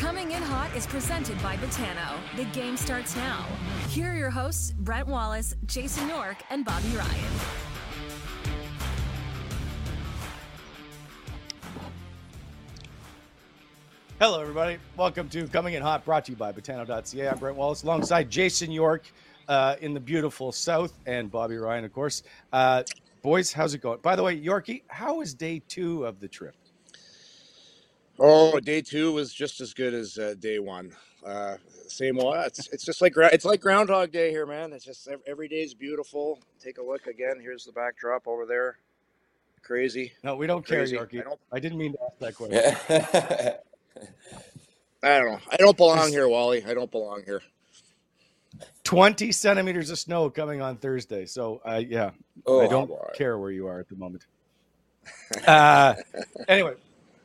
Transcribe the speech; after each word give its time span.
Coming 0.00 0.30
in 0.30 0.42
hot 0.42 0.74
is 0.74 0.86
presented 0.86 1.40
by 1.42 1.58
Botano. 1.58 2.16
The 2.34 2.46
game 2.58 2.78
starts 2.78 3.14
now. 3.16 3.44
Here 3.90 4.10
are 4.10 4.16
your 4.16 4.30
hosts, 4.30 4.72
Brent 4.78 5.06
Wallace, 5.06 5.54
Jason 5.66 6.08
York, 6.08 6.38
and 6.48 6.64
Bobby 6.64 6.88
Ryan. 6.96 7.32
Hello, 14.18 14.40
everybody. 14.40 14.78
Welcome 14.96 15.28
to 15.28 15.46
Coming 15.48 15.74
in 15.74 15.82
Hot, 15.82 16.02
brought 16.06 16.24
to 16.24 16.32
you 16.32 16.36
by 16.36 16.50
Botano.ca. 16.50 17.28
I'm 17.28 17.36
Brent 17.36 17.58
Wallace, 17.58 17.82
alongside 17.82 18.30
Jason 18.30 18.70
York 18.70 19.12
uh, 19.48 19.76
in 19.82 19.92
the 19.92 20.00
beautiful 20.00 20.50
South, 20.50 20.94
and 21.04 21.30
Bobby 21.30 21.58
Ryan, 21.58 21.84
of 21.84 21.92
course. 21.92 22.22
Uh, 22.54 22.84
boys, 23.20 23.52
how's 23.52 23.74
it 23.74 23.82
going? 23.82 23.98
By 24.00 24.16
the 24.16 24.22
way, 24.22 24.40
Yorkie, 24.40 24.80
how 24.88 25.20
is 25.20 25.34
day 25.34 25.60
two 25.68 26.06
of 26.06 26.20
the 26.20 26.28
trip? 26.28 26.54
Oh, 28.22 28.60
day 28.60 28.82
two 28.82 29.12
was 29.12 29.32
just 29.32 29.60
as 29.62 29.72
good 29.72 29.94
as 29.94 30.18
uh, 30.18 30.34
day 30.38 30.58
one. 30.58 30.92
Uh, 31.24 31.56
same 31.88 32.16
one. 32.16 32.38
It's 32.40 32.68
it's 32.68 32.84
just 32.84 33.00
like 33.00 33.14
gra- 33.14 33.30
it's 33.32 33.44
like 33.46 33.60
Groundhog 33.60 34.12
Day 34.12 34.30
here, 34.30 34.44
man. 34.46 34.72
It's 34.74 34.84
just 34.84 35.08
ev- 35.08 35.22
every 35.26 35.48
day 35.48 35.62
is 35.62 35.74
beautiful. 35.74 36.38
Take 36.62 36.78
a 36.78 36.82
look 36.82 37.06
again. 37.06 37.38
Here's 37.40 37.64
the 37.64 37.72
backdrop 37.72 38.28
over 38.28 38.44
there. 38.46 38.76
Crazy. 39.62 40.12
No, 40.22 40.36
we 40.36 40.46
don't 40.46 40.66
care, 40.66 40.78
Crazy. 40.80 40.96
Yorkie. 40.96 41.20
I 41.20 41.24
don't- 41.24 41.40
I 41.52 41.60
didn't 41.60 41.78
mean 41.78 41.92
to 41.92 41.98
ask 42.02 42.18
that 42.18 42.34
question. 42.34 42.62
Yeah. 42.62 43.56
I 45.02 45.18
don't 45.18 45.30
know. 45.32 45.38
I 45.50 45.56
don't 45.56 45.76
belong 45.76 46.10
here, 46.10 46.28
Wally. 46.28 46.62
I 46.64 46.74
don't 46.74 46.90
belong 46.90 47.22
here. 47.24 47.40
20 48.84 49.32
centimeters 49.32 49.88
of 49.90 49.98
snow 49.98 50.28
coming 50.28 50.60
on 50.60 50.76
Thursday. 50.76 51.24
So, 51.24 51.62
uh, 51.64 51.80
yeah, 51.86 52.10
oh, 52.46 52.60
I 52.60 52.66
don't 52.66 52.88
boy. 52.88 53.10
care 53.14 53.38
where 53.38 53.50
you 53.50 53.66
are 53.66 53.80
at 53.80 53.88
the 53.88 53.96
moment. 53.96 54.26
Uh, 55.46 55.94
anyway, 56.48 56.74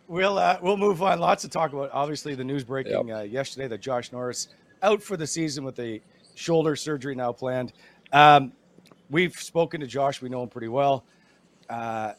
we'll 0.08 0.38
uh, 0.38 0.58
we'll 0.62 0.78
move 0.78 1.02
on. 1.02 1.20
Lots 1.20 1.42
to 1.44 1.50
talk 1.50 1.74
about. 1.74 1.90
Obviously, 1.94 2.36
the 2.36 2.44
news 2.44 2.64
breaking 2.64 3.12
uh, 3.12 3.22
yesterday 3.22 3.68
that 3.68 3.82
Josh 3.82 4.12
Norris 4.12 4.50
out 4.82 5.02
for 5.02 5.18
the 5.18 5.28
season 5.28 5.64
with 5.64 5.80
a 5.80 6.02
shoulder 6.36 6.76
surgery 6.76 7.16
now 7.16 7.32
planned. 7.32 7.74
Um, 8.12 8.54
we've 9.10 9.34
spoken 9.36 9.82
to 9.82 9.88
Josh. 9.88 10.22
We 10.22 10.30
know 10.30 10.44
him 10.44 10.50
pretty 10.50 10.68
well. 10.68 11.06
Uh, 11.70 12.14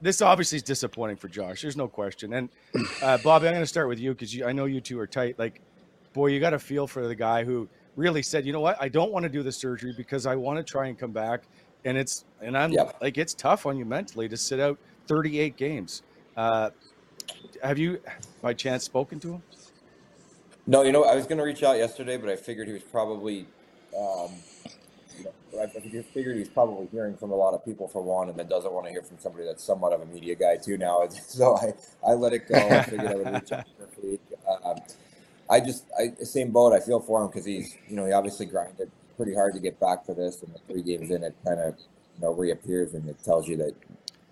this 0.00 0.20
obviously 0.20 0.56
is 0.56 0.62
disappointing 0.62 1.16
for 1.16 1.28
Josh. 1.28 1.62
There's 1.62 1.76
no 1.76 1.88
question. 1.88 2.32
And 2.34 2.48
uh, 3.02 3.18
Bobby, 3.18 3.46
I'm 3.46 3.54
going 3.54 3.62
to 3.62 3.66
start 3.66 3.88
with 3.88 3.98
you 3.98 4.12
because 4.14 4.40
I 4.42 4.52
know 4.52 4.66
you 4.66 4.80
two 4.80 4.98
are 4.98 5.06
tight. 5.06 5.38
Like, 5.38 5.60
boy, 6.12 6.26
you 6.28 6.40
got 6.40 6.50
to 6.50 6.58
feel 6.58 6.86
for 6.86 7.06
the 7.06 7.14
guy 7.14 7.44
who 7.44 7.68
really 7.96 8.22
said, 8.22 8.44
you 8.44 8.52
know 8.52 8.60
what, 8.60 8.76
I 8.80 8.88
don't 8.88 9.12
want 9.12 9.22
to 9.22 9.28
do 9.28 9.42
the 9.42 9.52
surgery 9.52 9.94
because 9.96 10.26
I 10.26 10.34
want 10.36 10.58
to 10.58 10.62
try 10.64 10.88
and 10.88 10.98
come 10.98 11.12
back. 11.12 11.44
And 11.84 11.96
it's 11.96 12.24
and 12.40 12.56
I'm 12.56 12.72
Yep. 12.72 12.96
like 13.02 13.18
it's 13.18 13.34
tough 13.34 13.66
on 13.66 13.76
you 13.76 13.84
mentally 13.84 14.28
to 14.28 14.36
sit 14.36 14.58
out 14.58 14.78
38 15.06 15.56
games. 15.56 16.02
Uh, 16.36 16.70
have 17.62 17.78
you, 17.78 18.00
by 18.42 18.52
chance, 18.52 18.84
spoken 18.84 19.20
to 19.20 19.34
him? 19.34 19.42
No, 20.66 20.82
you 20.82 20.92
know, 20.92 21.04
I 21.04 21.14
was 21.14 21.26
going 21.26 21.38
to 21.38 21.44
reach 21.44 21.62
out 21.62 21.76
yesterday, 21.76 22.16
but 22.16 22.28
I 22.28 22.36
figured 22.36 22.66
he 22.66 22.72
was 22.72 22.82
probably, 22.82 23.46
um, 23.96 24.32
you 25.18 25.24
know, 25.24 25.60
I 25.62 25.66
figured 25.68 26.36
he's 26.36 26.48
probably 26.48 26.88
hearing 26.90 27.16
from 27.16 27.30
a 27.30 27.34
lot 27.34 27.54
of 27.54 27.64
people 27.64 27.86
for 27.86 28.02
one, 28.02 28.28
and 28.28 28.38
then 28.38 28.48
doesn't 28.48 28.72
want 28.72 28.86
to 28.86 28.92
hear 28.92 29.02
from 29.02 29.18
somebody 29.18 29.44
that's 29.44 29.62
somewhat 29.62 29.92
of 29.92 30.00
a 30.00 30.06
media 30.06 30.34
guy 30.34 30.56
too 30.56 30.76
now. 30.76 31.06
So 31.14 31.56
I, 31.56 31.74
I 32.06 32.14
let 32.14 32.32
it 32.32 32.48
go. 32.48 32.56
I 32.56 32.82
figured 32.82 33.06
I 33.06 33.14
would 33.14 33.32
reach 33.34 33.52
out. 33.52 34.64
Um, 34.64 34.78
I 35.50 35.60
just, 35.60 35.84
I 35.98 36.12
same 36.24 36.50
boat. 36.50 36.72
I 36.72 36.80
feel 36.80 37.00
for 37.00 37.22
him 37.22 37.28
because 37.28 37.44
he's, 37.44 37.76
you 37.88 37.96
know, 37.96 38.06
he 38.06 38.12
obviously 38.12 38.46
grinded 38.46 38.90
pretty 39.16 39.34
hard 39.34 39.54
to 39.54 39.60
get 39.60 39.78
back 39.78 40.04
to 40.06 40.14
this, 40.14 40.42
and 40.42 40.52
the 40.54 40.58
three 40.66 40.82
games 40.82 41.10
in, 41.10 41.22
it 41.22 41.34
kind 41.44 41.60
of, 41.60 41.76
you 42.16 42.22
know, 42.22 42.32
reappears 42.32 42.94
and 42.94 43.08
it 43.08 43.22
tells 43.22 43.46
you 43.48 43.56
that 43.56 43.74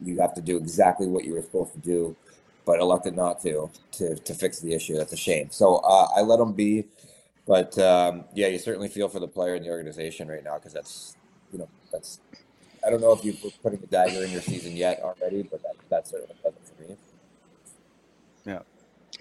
you 0.05 0.21
have 0.21 0.35
to 0.35 0.41
do 0.41 0.57
exactly 0.57 1.07
what 1.07 1.25
you 1.25 1.35
were 1.35 1.43
supposed 1.43 1.73
to 1.73 1.79
do, 1.79 2.17
but 2.65 2.81
elected 2.81 3.17
not 3.17 3.41
to 3.43 3.71
to 3.93 4.15
to 4.17 4.35
fix 4.35 4.61
the 4.61 4.73
issue. 4.75 4.97
That's 4.97 5.13
a 5.13 5.17
shame. 5.17 5.49
So 5.51 5.77
uh, 5.77 6.09
I 6.17 6.21
let 6.23 6.39
them 6.39 6.53
be, 6.53 6.87
but 7.47 7.79
um, 7.79 8.25
yeah, 8.35 8.49
you 8.49 8.59
certainly 8.59 8.89
feel 8.89 9.09
for 9.09 9.21
the 9.21 9.29
player 9.29 9.55
and 9.55 9.65
the 9.65 9.71
organization 9.71 10.29
right 10.29 10.45
now 10.45 10.55
because 10.55 10.73
that's 10.73 11.17
you 11.53 11.59
know 11.59 11.69
that's 11.91 12.21
I 12.87 12.91
don't 12.91 13.01
know 13.01 13.13
if 13.13 13.25
you 13.25 13.37
were 13.43 13.51
putting 13.63 13.83
a 13.83 13.87
dagger 13.87 14.25
in 14.25 14.31
your 14.31 14.43
season 14.43 14.77
yet 14.77 15.01
already, 15.03 15.43
but 15.43 15.63
that 15.63 15.75
that 15.91 16.09
certainly 16.09 16.35
does 16.43 16.53
it 16.55 16.73
for 16.77 16.83
me. 16.83 16.97
Yeah. 18.45 18.61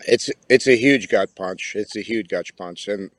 It's 0.08 0.30
it's 0.50 0.68
a 0.68 0.76
huge 0.76 1.10
gut 1.10 1.36
punch. 1.36 1.74
It's 1.76 1.96
a 1.96 2.02
huge 2.02 2.30
gut 2.30 2.48
punch, 2.58 2.88
and 2.88 3.12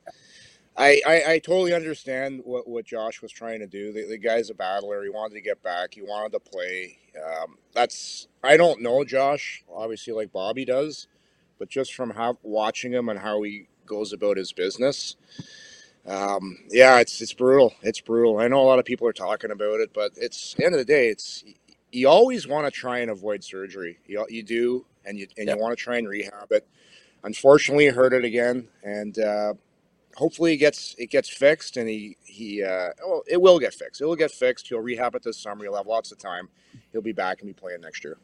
I 0.77 1.01
I, 1.05 1.23
I 1.33 1.39
totally 1.39 1.73
understand 1.73 2.41
what, 2.45 2.67
what 2.67 2.85
Josh 2.85 3.21
was 3.21 3.31
trying 3.31 3.59
to 3.59 3.67
do. 3.67 3.93
The, 3.93 4.07
the 4.07 4.17
guy's 4.17 4.49
a 4.49 4.53
battler. 4.55 5.03
He 5.03 5.09
wanted 5.09 5.35
to 5.35 5.41
get 5.41 5.61
back. 5.63 5.93
He 5.95 6.01
wanted 6.01 6.31
to 6.33 6.39
play. 6.39 6.99
Um, 7.23 7.57
that's 7.73 8.27
I 8.43 8.57
don't 8.57 8.81
know 8.81 9.03
Josh, 9.03 9.63
obviously 9.73 10.13
like 10.13 10.31
Bobby 10.33 10.65
does, 10.65 11.07
but 11.59 11.69
just 11.69 11.93
from 11.93 12.11
how 12.11 12.37
watching 12.43 12.93
him 12.93 13.09
and 13.09 13.19
how 13.19 13.41
he 13.43 13.67
goes 13.85 14.13
about 14.13 14.37
his 14.37 14.53
business, 14.53 15.15
um, 16.07 16.59
yeah, 16.71 16.99
it's 16.99 17.21
it's 17.21 17.33
brutal. 17.33 17.73
It's 17.83 18.01
brutal. 18.01 18.39
I 18.39 18.49
know 18.49 18.61
a 18.61 18.65
lot 18.67 18.79
of 18.79 18.85
people 18.85 19.07
are 19.07 19.13
talking 19.13 19.51
about 19.51 19.81
it, 19.81 19.91
but 19.93 20.13
it's 20.17 20.55
end 20.61 20.75
of 20.75 20.79
the 20.79 20.85
day, 20.85 21.09
it's 21.09 21.45
you 21.91 22.09
always 22.09 22.47
want 22.47 22.65
to 22.67 22.71
try 22.71 22.99
and 22.99 23.11
avoid 23.11 23.43
surgery. 23.43 23.99
You, 24.07 24.25
you 24.29 24.43
do, 24.43 24.85
and 25.05 25.19
you 25.19 25.27
and 25.37 25.47
Yep. 25.47 25.57
you 25.57 25.57
want 25.57 25.77
to 25.77 25.83
try 25.83 25.97
and 25.97 26.09
rehab 26.09 26.51
it. 26.51 26.67
Unfortunately, 27.23 27.87
hurt 27.87 28.13
it 28.13 28.25
again, 28.25 28.67
and 28.83 29.17
uh, 29.19 29.53
hopefully 30.15 30.53
it 30.53 30.57
gets 30.57 30.95
it 30.97 31.09
gets 31.09 31.29
fixed, 31.29 31.77
and 31.77 31.89
he 31.89 32.17
he 32.23 32.63
uh, 32.63 32.89
well, 33.05 33.23
it 33.27 33.41
will 33.41 33.59
get 33.59 33.73
fixed. 33.73 34.01
It 34.01 34.05
will 34.05 34.15
get 34.15 34.31
fixed. 34.31 34.67
He'll 34.67 34.79
rehab 34.79 35.15
it 35.15 35.23
this 35.23 35.37
summer. 35.37 35.63
He'll 35.63 35.75
have 35.75 35.87
lots 35.87 36.11
of 36.11 36.17
time. 36.17 36.49
He'll 36.91 37.01
be 37.01 37.11
back 37.11 37.41
and 37.41 37.47
be 37.47 37.53
playing 37.53 37.81
next 37.81 38.03
year. 38.03 38.17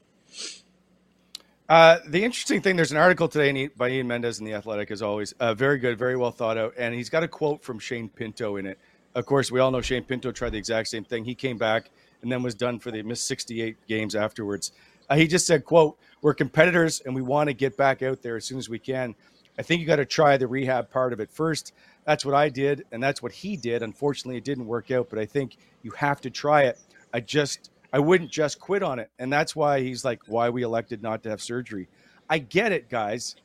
Uh, 1.68 2.00
the 2.08 2.24
interesting 2.24 2.62
thing, 2.62 2.76
there's 2.76 2.92
an 2.92 2.98
article 2.98 3.28
today 3.28 3.68
by 3.68 3.90
Ian 3.90 4.08
Mendes 4.08 4.40
in 4.40 4.46
the 4.46 4.54
Athletic, 4.54 4.90
as 4.90 5.04
always. 5.04 5.34
Uh, 5.34 5.54
very 5.54 5.78
good, 5.78 6.00
very 6.00 6.18
well 6.18 6.32
thought 6.32 6.58
out, 6.58 6.74
and 6.78 6.96
he's 6.96 7.10
got 7.10 7.22
a 7.22 7.28
quote 7.28 7.64
from 7.64 7.78
Shane 7.78 8.10
Pinto 8.10 8.56
in 8.56 8.66
it. 8.66 8.80
Of 9.14 9.28
course, 9.28 9.52
we 9.52 9.60
all 9.60 9.70
know 9.70 9.82
Shane 9.82 10.04
Pinto 10.04 10.32
tried 10.32 10.52
the 10.52 10.58
exact 10.58 10.88
same 10.88 11.04
thing. 11.04 11.26
He 11.26 11.36
came 11.36 11.58
back 11.58 11.92
and 12.22 12.32
then 12.32 12.42
was 12.42 12.56
done 12.56 12.80
for 12.80 12.90
the 12.90 13.04
missed 13.04 13.28
68 13.28 13.78
games 13.88 14.16
afterwards. 14.16 14.72
Uh, 15.10 15.16
he 15.16 15.28
just 15.28 15.46
said, 15.46 15.64
"quote 15.64 15.98
We're 16.22 16.34
competitors 16.34 17.02
and 17.02 17.14
we 17.14 17.22
want 17.22 17.50
to 17.50 17.54
get 17.54 17.78
back 17.78 18.02
out 18.02 18.22
there 18.24 18.36
as 18.36 18.46
soon 18.46 18.58
as 18.58 18.68
we 18.68 18.80
can. 18.80 19.16
I 19.60 19.62
think 19.62 19.82
you 19.82 19.88
got 19.88 19.98
to 19.98 20.06
try 20.06 20.38
the 20.38 20.48
rehab 20.48 20.90
part 20.90 21.12
of 21.12 21.20
it 21.20 21.30
first. 21.30 21.74
That's 22.06 22.24
what 22.24 22.34
I 22.34 22.48
did, 22.48 22.86
and 22.94 23.04
that's 23.04 23.22
what 23.22 23.34
he 23.34 23.58
did. 23.58 23.84
Unfortunately, 23.84 24.38
it 24.38 24.46
didn't 24.46 24.66
work 24.66 24.90
out, 24.90 25.10
but 25.10 25.20
I 25.20 25.26
think 25.26 25.58
you 25.84 25.92
have 25.92 26.22
to 26.22 26.30
try 26.30 26.64
it. 26.64 26.80
I 27.14 27.20
just 27.20 27.70
I 27.92 28.00
wouldn't 28.00 28.32
just 28.32 28.60
quit 28.60 28.84
on 28.84 29.00
it. 29.00 29.10
And 29.20 29.32
that's 29.32 29.56
why 29.56 29.82
he's 29.82 30.06
like, 30.06 30.22
why 30.28 30.50
we 30.50 30.62
elected 30.64 31.04
not 31.04 31.24
to 31.24 31.30
have 31.30 31.42
surgery. 31.42 31.90
I 32.30 32.38
get 32.38 32.72
it, 32.72 32.90
guys. 32.90 33.36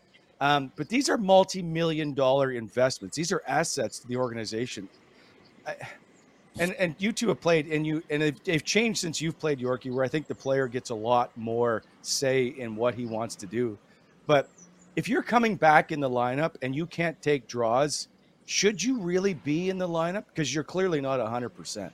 Um, 0.41 0.71
but 0.77 0.89
these 0.89 1.09
are 1.09 1.17
multi 1.17 1.63
million 1.63 2.15
dollar 2.15 2.53
investments, 2.53 3.17
these 3.17 3.33
are 3.33 3.43
assets 3.47 3.99
to 4.01 4.07
the 4.07 4.17
organization. 4.17 4.89
I, 5.67 5.77
and 6.61 6.73
and 6.75 6.95
you 6.99 7.11
two 7.11 7.29
have 7.29 7.41
played 7.41 7.67
and 7.67 7.85
you 7.85 8.05
and 8.09 8.23
they've 8.45 8.65
changed 8.65 9.01
since 9.01 9.21
you've 9.21 9.39
played 9.39 9.59
Yorkie, 9.59 9.91
where 9.93 10.05
I 10.05 10.09
think 10.09 10.29
the 10.29 10.35
player 10.35 10.69
gets 10.69 10.91
a 10.91 10.95
lot 10.95 11.37
more 11.37 11.83
say 12.03 12.47
in 12.47 12.77
what 12.77 12.95
he 12.95 13.07
wants 13.07 13.35
to 13.37 13.47
do. 13.47 13.77
But 14.27 14.49
if 14.96 15.08
you're 15.08 15.23
coming 15.23 15.56
back 15.56 15.93
in 15.93 16.00
the 16.00 16.08
lineup 16.08 16.55
and 16.62 16.75
you 16.75 16.87
can't 16.87 17.20
take 17.23 17.46
draws, 17.46 18.08
should 18.46 18.82
you 18.82 19.00
really 19.00 19.35
be 19.35 19.70
in 19.70 19.79
the 19.79 19.88
lineup? 19.88 20.25
Because 20.29 20.55
you're 20.55 20.64
clearly 20.64 21.00
not 21.00 21.20
hundred 21.26 21.50
percent. 21.50 21.93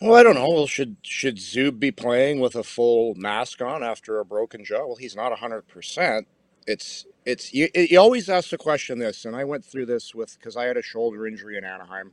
Well, 0.00 0.14
I 0.14 0.22
don't 0.22 0.34
know. 0.34 0.48
Well, 0.48 0.66
should 0.66 0.96
should 1.02 1.36
Zub 1.36 1.78
be 1.78 1.90
playing 1.90 2.40
with 2.40 2.54
a 2.54 2.62
full 2.62 3.14
mask 3.16 3.60
on 3.60 3.82
after 3.82 4.18
a 4.18 4.24
broken 4.24 4.64
jaw? 4.64 4.86
Well, 4.86 4.96
he's 4.96 5.16
not 5.16 5.38
hundred 5.38 5.68
percent. 5.68 6.26
It's 6.66 7.06
it's 7.26 7.52
you, 7.52 7.68
you 7.74 7.98
always 7.98 8.28
ask 8.28 8.50
the 8.50 8.58
question 8.58 8.98
this, 8.98 9.24
and 9.24 9.36
I 9.36 9.44
went 9.44 9.64
through 9.64 9.86
this 9.86 10.14
with 10.14 10.38
because 10.38 10.56
I 10.56 10.64
had 10.64 10.76
a 10.76 10.82
shoulder 10.82 11.26
injury 11.26 11.58
in 11.58 11.64
Anaheim 11.64 12.12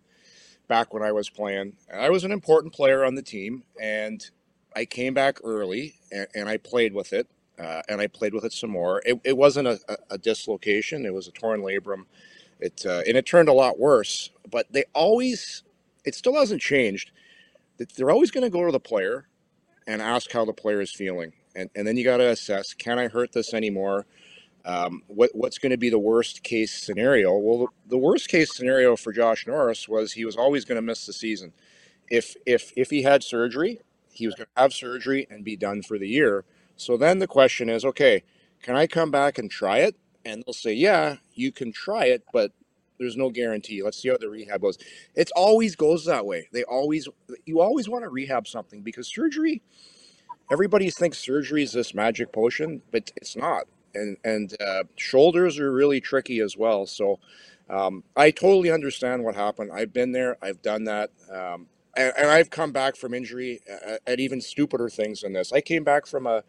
back 0.67 0.93
when 0.93 1.03
I 1.03 1.11
was 1.11 1.29
playing. 1.29 1.73
I 1.93 2.09
was 2.09 2.23
an 2.23 2.31
important 2.31 2.73
player 2.73 3.05
on 3.05 3.15
the 3.15 3.21
team, 3.21 3.63
and 3.81 4.29
I 4.75 4.85
came 4.85 5.13
back 5.13 5.39
early 5.43 5.95
and, 6.11 6.27
and 6.35 6.49
I 6.49 6.57
played 6.57 6.93
with 6.93 7.13
it, 7.13 7.27
uh, 7.59 7.81
and 7.89 8.01
I 8.01 8.07
played 8.07 8.33
with 8.33 8.45
it 8.45 8.53
some 8.53 8.71
more. 8.71 9.01
It, 9.05 9.19
it 9.23 9.37
wasn't 9.37 9.67
a, 9.67 9.79
a, 10.11 10.17
dislocation; 10.17 11.05
it 11.05 11.13
was 11.13 11.27
a 11.27 11.31
torn 11.31 11.61
labrum. 11.61 12.03
It 12.59 12.85
uh, 12.85 13.01
and 13.07 13.17
it 13.17 13.25
turned 13.25 13.49
a 13.49 13.53
lot 13.53 13.79
worse. 13.79 14.31
But 14.49 14.71
they 14.71 14.85
always, 14.93 15.63
it 16.05 16.15
still 16.15 16.35
hasn't 16.35 16.61
changed 16.61 17.11
That 17.77 17.95
they're 17.95 18.11
always 18.11 18.31
going 18.31 18.43
to 18.43 18.49
go 18.49 18.65
to 18.65 18.71
the 18.71 18.79
player 18.79 19.27
and 19.87 20.01
ask 20.01 20.31
how 20.31 20.45
the 20.45 20.53
player 20.53 20.81
is 20.81 20.91
feeling. 20.91 21.33
And, 21.55 21.69
and 21.75 21.87
then 21.87 21.97
you 21.97 22.03
got 22.03 22.17
to 22.17 22.29
assess 22.29 22.73
can 22.73 22.99
I 22.99 23.07
hurt 23.07 23.33
this 23.33 23.53
anymore? 23.53 24.05
Um, 24.65 25.03
what, 25.07 25.31
what's 25.33 25.57
going 25.59 25.71
to 25.71 25.77
be 25.77 25.89
the 25.89 25.99
worst 25.99 26.43
case 26.43 26.73
scenario? 26.73 27.37
Well, 27.37 27.59
the, 27.59 27.67
the 27.89 27.97
worst 27.97 28.27
case 28.27 28.53
scenario 28.55 28.97
for 28.97 29.13
Josh 29.13 29.47
Norris 29.47 29.87
was 29.87 30.11
he 30.11 30.25
was 30.25 30.35
always 30.35 30.65
going 30.65 30.75
to 30.75 30.81
miss 30.81 31.05
the 31.05 31.13
season. 31.13 31.53
If, 32.09 32.35
if, 32.45 32.73
if 32.75 32.89
he 32.89 33.03
had 33.03 33.23
surgery, 33.23 33.79
he 34.11 34.25
was 34.27 34.35
going 34.35 34.47
to 34.55 34.61
have 34.61 34.73
surgery 34.73 35.27
and 35.29 35.45
be 35.45 35.55
done 35.55 35.83
for 35.83 35.97
the 35.97 36.07
year. 36.07 36.45
So 36.77 36.97
then 36.97 37.19
the 37.19 37.27
question 37.27 37.69
is 37.69 37.85
okay, 37.85 38.23
can 38.63 38.75
I 38.75 38.87
come 38.87 39.11
back 39.11 39.37
and 39.37 39.49
try 39.51 39.79
it? 39.79 39.95
And 40.25 40.43
they'll 40.45 40.53
say, 40.53 40.73
yeah, 40.73 41.17
you 41.33 41.51
can 41.51 41.71
try 41.71 42.05
it, 42.05 42.23
but 42.33 42.51
there's 42.99 43.17
no 43.17 43.29
guarantee. 43.29 43.83
Let's 43.83 44.01
see 44.01 44.09
how 44.09 44.17
the 44.17 44.29
rehab 44.29 44.61
goes. 44.61 44.77
It 45.15 45.31
always 45.35 45.75
goes 45.75 46.05
that 46.05 46.25
way. 46.25 46.49
They 46.51 46.63
always, 46.63 47.07
you 47.45 47.61
always 47.61 47.87
want 47.87 48.03
to 48.03 48.09
rehab 48.09 48.47
something 48.47 48.81
because 48.81 49.07
surgery, 49.07 49.61
everybody 50.51 50.89
thinks 50.89 51.17
surgery 51.19 51.63
is 51.63 51.71
this 51.73 51.93
magic 51.93 52.31
potion, 52.33 52.81
but 52.91 53.11
it's 53.15 53.35
not. 53.35 53.65
And 53.93 54.17
and 54.23 54.53
uh, 54.61 54.83
shoulders 54.95 55.59
are 55.59 55.71
really 55.71 56.01
tricky 56.01 56.39
as 56.39 56.57
well. 56.57 56.85
So 56.85 57.19
um, 57.69 58.03
I 58.15 58.31
totally 58.31 58.71
understand 58.71 59.23
what 59.23 59.35
happened. 59.35 59.71
I've 59.73 59.93
been 59.93 60.11
there. 60.11 60.37
I've 60.41 60.61
done 60.61 60.85
that. 60.85 61.11
Um, 61.31 61.67
and, 61.97 62.13
and, 62.17 62.29
I've 62.29 62.49
come 62.49 62.71
back 62.71 62.95
from 62.95 63.13
injury 63.13 63.59
at, 63.69 64.01
at 64.05 64.19
even 64.19 64.39
stupider 64.39 64.89
things 64.89 65.21
than 65.21 65.33
this. 65.33 65.51
I 65.51 65.61
came 65.61 65.83
back 65.83 66.05
from 66.05 66.27
a 66.27 66.43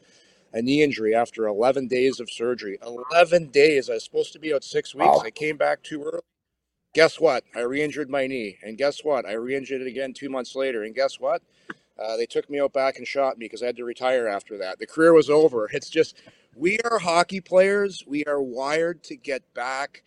a 0.53 0.63
knee 0.63 0.83
injury 0.83 1.15
after 1.15 1.47
11 1.47 1.89
days 1.89 2.21
of 2.21 2.31
surgery. 2.31 2.79
11 2.83 3.49
days. 3.49 3.91
I 3.91 3.95
was 3.95 4.05
supposed 4.05 4.33
to 4.33 4.39
be 4.39 4.55
out 4.55 4.65
six 4.65 4.95
weeks. 4.95 5.07
Wow. 5.07 5.23
I 5.25 5.31
came 5.31 5.57
back 5.57 5.83
too 5.83 6.03
early. 6.03 6.23
Guess 6.95 7.21
what? 7.21 7.45
I 7.55 7.61
re-injured 7.61 8.09
my 8.09 8.27
knee, 8.27 8.59
and 8.63 8.79
guess 8.79 9.05
what? 9.05 9.27
I 9.27 9.33
re-injured 9.33 9.83
it 9.83 9.87
again 9.87 10.15
two 10.15 10.31
months 10.31 10.57
later, 10.57 10.85
and 10.85 10.95
guess 10.95 11.21
what? 11.21 11.43
Uh, 11.99 12.17
they 12.17 12.27
took 12.27 12.49
me 12.49 12.61
out 12.61 12.73
back 12.73 12.97
and 12.97 13.07
shot 13.07 13.37
me 13.37 13.45
because 13.45 13.63
I 13.63 13.67
had 13.67 13.77
to 13.77 13.85
retire 13.85 14.27
after 14.27 14.57
that. 14.59 14.79
The 14.79 14.87
career 14.87 15.13
was 15.13 15.29
over. 15.29 15.69
It's 15.75 15.91
just 15.91 16.17
we 16.57 16.79
are 16.81 16.99
hockey 16.99 17.41
players. 17.41 18.05
We 18.07 18.25
are 18.25 18.43
wired 18.43 19.03
to 19.05 19.17
get 19.17 19.43
back. 19.55 20.03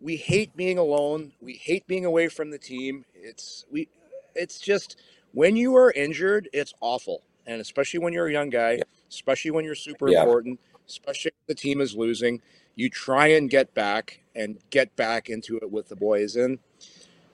We 0.00 0.16
hate 0.16 0.56
being 0.56 0.78
alone. 0.78 1.32
We 1.40 1.54
hate 1.54 1.86
being 1.86 2.04
away 2.04 2.28
from 2.28 2.50
the 2.50 2.58
team. 2.58 3.04
It's 3.14 3.64
we. 3.70 3.88
It's 4.34 4.58
just 4.58 4.96
when 5.32 5.56
you 5.56 5.76
are 5.76 5.90
injured, 5.92 6.48
it's 6.52 6.74
awful, 6.80 7.22
and 7.46 7.60
especially 7.60 8.00
when 8.00 8.12
you're 8.12 8.26
a 8.26 8.32
young 8.32 8.50
guy, 8.50 8.80
especially 9.10 9.50
when 9.50 9.64
you're 9.64 9.74
super 9.74 10.08
yeah. 10.08 10.20
important, 10.20 10.60
especially 10.88 11.32
if 11.40 11.46
the 11.46 11.54
team 11.54 11.80
is 11.80 11.96
losing 11.96 12.40
you 12.78 12.88
try 12.88 13.26
and 13.26 13.50
get 13.50 13.74
back 13.74 14.20
and 14.36 14.56
get 14.70 14.94
back 14.94 15.28
into 15.28 15.56
it 15.56 15.68
with 15.68 15.88
the 15.88 15.96
boys. 15.96 16.36
And 16.36 16.60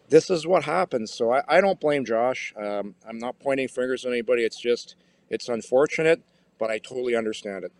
this 0.09 0.31
is 0.31 0.47
what 0.47 0.65
happens. 0.65 1.13
So 1.13 1.33
I, 1.33 1.43
I 1.47 1.61
don't 1.61 1.79
blame 1.79 2.07
Josh. 2.07 2.55
Um, 2.57 2.95
I'm 3.07 3.19
not 3.19 3.39
pointing 3.39 3.69
fingers 3.69 4.07
at 4.07 4.13
anybody. 4.13 4.43
It's 4.43 4.59
just, 4.59 4.97
it's 5.29 5.51
unfortunate, 5.51 6.23
but 6.59 6.71
I 6.71 6.79
totally 6.79 7.15
understand 7.15 7.65
it. 7.65 7.73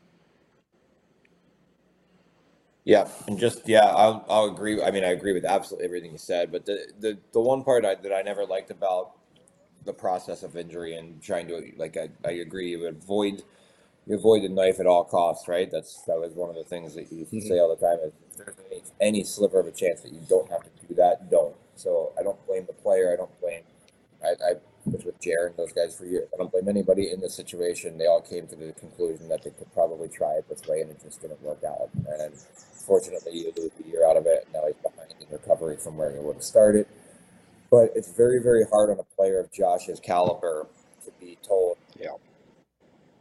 Yeah, 2.85 3.09
and 3.27 3.39
just 3.39 3.67
yeah, 3.67 3.87
I'll, 3.87 4.25
I'll 4.29 4.45
agree. 4.47 4.83
I 4.83 4.91
mean, 4.91 5.05
I 5.05 5.09
agree 5.09 5.33
with 5.33 5.47
absolutely 5.47 5.87
everything 5.87 6.13
you 6.13 6.19
said. 6.19 6.53
But 6.53 6.67
the 6.67 6.87
the, 7.01 7.19
the 7.33 7.41
one 7.41 7.65
part 7.65 7.85
I, 7.85 7.95
that 7.95 8.13
I 8.13 8.23
never 8.23 8.45
liked 8.45 8.71
about 8.71 9.13
the 9.85 9.93
process 9.95 10.43
of 10.43 10.57
injury 10.57 10.95
and 10.97 11.23
trying 11.23 11.49
to 11.49 11.73
like 11.77 11.97
I, 11.97 12.11
I 12.27 12.33
agree 12.33 12.71
you 12.71 12.87
avoid 12.87 13.43
you 14.07 14.17
avoid 14.17 14.43
the 14.43 14.51
knife 14.51 14.81
at 14.81 14.87
all 14.87 15.05
costs, 15.05 15.49
right? 15.49 15.71
That's 15.71 16.03
that 16.03 16.19
was 16.19 16.35
one 16.35 16.51
of 16.51 16.57
the 16.57 16.65
things 16.65 16.95
that 16.95 17.11
you, 17.11 17.25
mm-hmm. 17.25 17.41
say 17.41 17.59
all 17.59 17.75
the 17.75 17.87
time. 17.87 17.99
Is 18.05 18.13
if 18.31 18.37
there's 18.37 18.57
any, 18.71 18.83
any 19.01 19.25
sliver 19.25 19.61
of 19.61 19.67
a 19.67 19.73
chance 19.73 20.03
that 20.03 20.13
you 20.13 20.21
don't 20.29 20.51
have 20.51 20.63
to 20.63 20.87
do 20.87 20.95
that, 20.97 21.31
don't. 21.31 21.57
So 21.77 22.13
I 22.19 22.23
don't 22.23 22.45
blame 22.47 22.67
the 22.67 22.75
player. 22.75 23.13
I 23.13 23.17
don't 23.17 23.41
blame. 23.41 23.63
I, 24.23 24.33
I 24.45 24.53
was 24.85 25.05
with 25.05 25.19
Jaron 25.21 25.54
those 25.65 25.73
guys 25.73 25.97
for 25.97 26.05
years. 26.05 26.29
I 26.35 26.37
don't 26.37 26.51
blame 26.51 26.69
anybody 26.69 27.11
in 27.11 27.21
this 27.21 27.35
situation. 27.35 27.99
They 27.99 28.07
all 28.07 28.21
came 28.21 28.47
to 28.49 28.57
the 28.57 28.73
conclusion 28.73 29.29
that 29.29 29.43
they 29.43 29.51
could 29.51 29.73
probably 29.73 30.09
try 30.09 30.35
it 30.35 30.49
this 30.49 30.63
way, 30.69 30.81
and 30.81 30.91
it 30.91 31.01
just 31.03 31.23
didn't 31.23 31.43
work 31.43 31.63
out. 31.67 31.91
And 32.19 32.35
fortunately, 32.87 33.39
you 33.39 33.53
lose 33.57 33.71
a 33.85 33.89
year 33.89 34.07
out 34.07 34.17
of 34.17 34.27
it. 34.27 34.47
Now 34.53 34.67
he's 34.67 34.77
behind 34.77 35.15
in 35.21 35.27
recovery 35.31 35.77
from 35.77 35.97
where 35.97 36.13
he 36.13 36.19
would 36.19 36.37
have 36.37 36.45
started. 36.45 36.87
But 37.71 37.91
it's 37.95 38.13
very, 38.13 38.43
very 38.43 38.65
hard 38.71 38.91
on 38.91 38.99
a 38.99 39.17
player 39.17 39.41
of 39.41 39.51
Josh's 39.53 40.01
caliber 40.01 40.67
to 41.05 41.11
be 41.21 41.39
told, 41.43 41.77
yeah, 41.99 42.11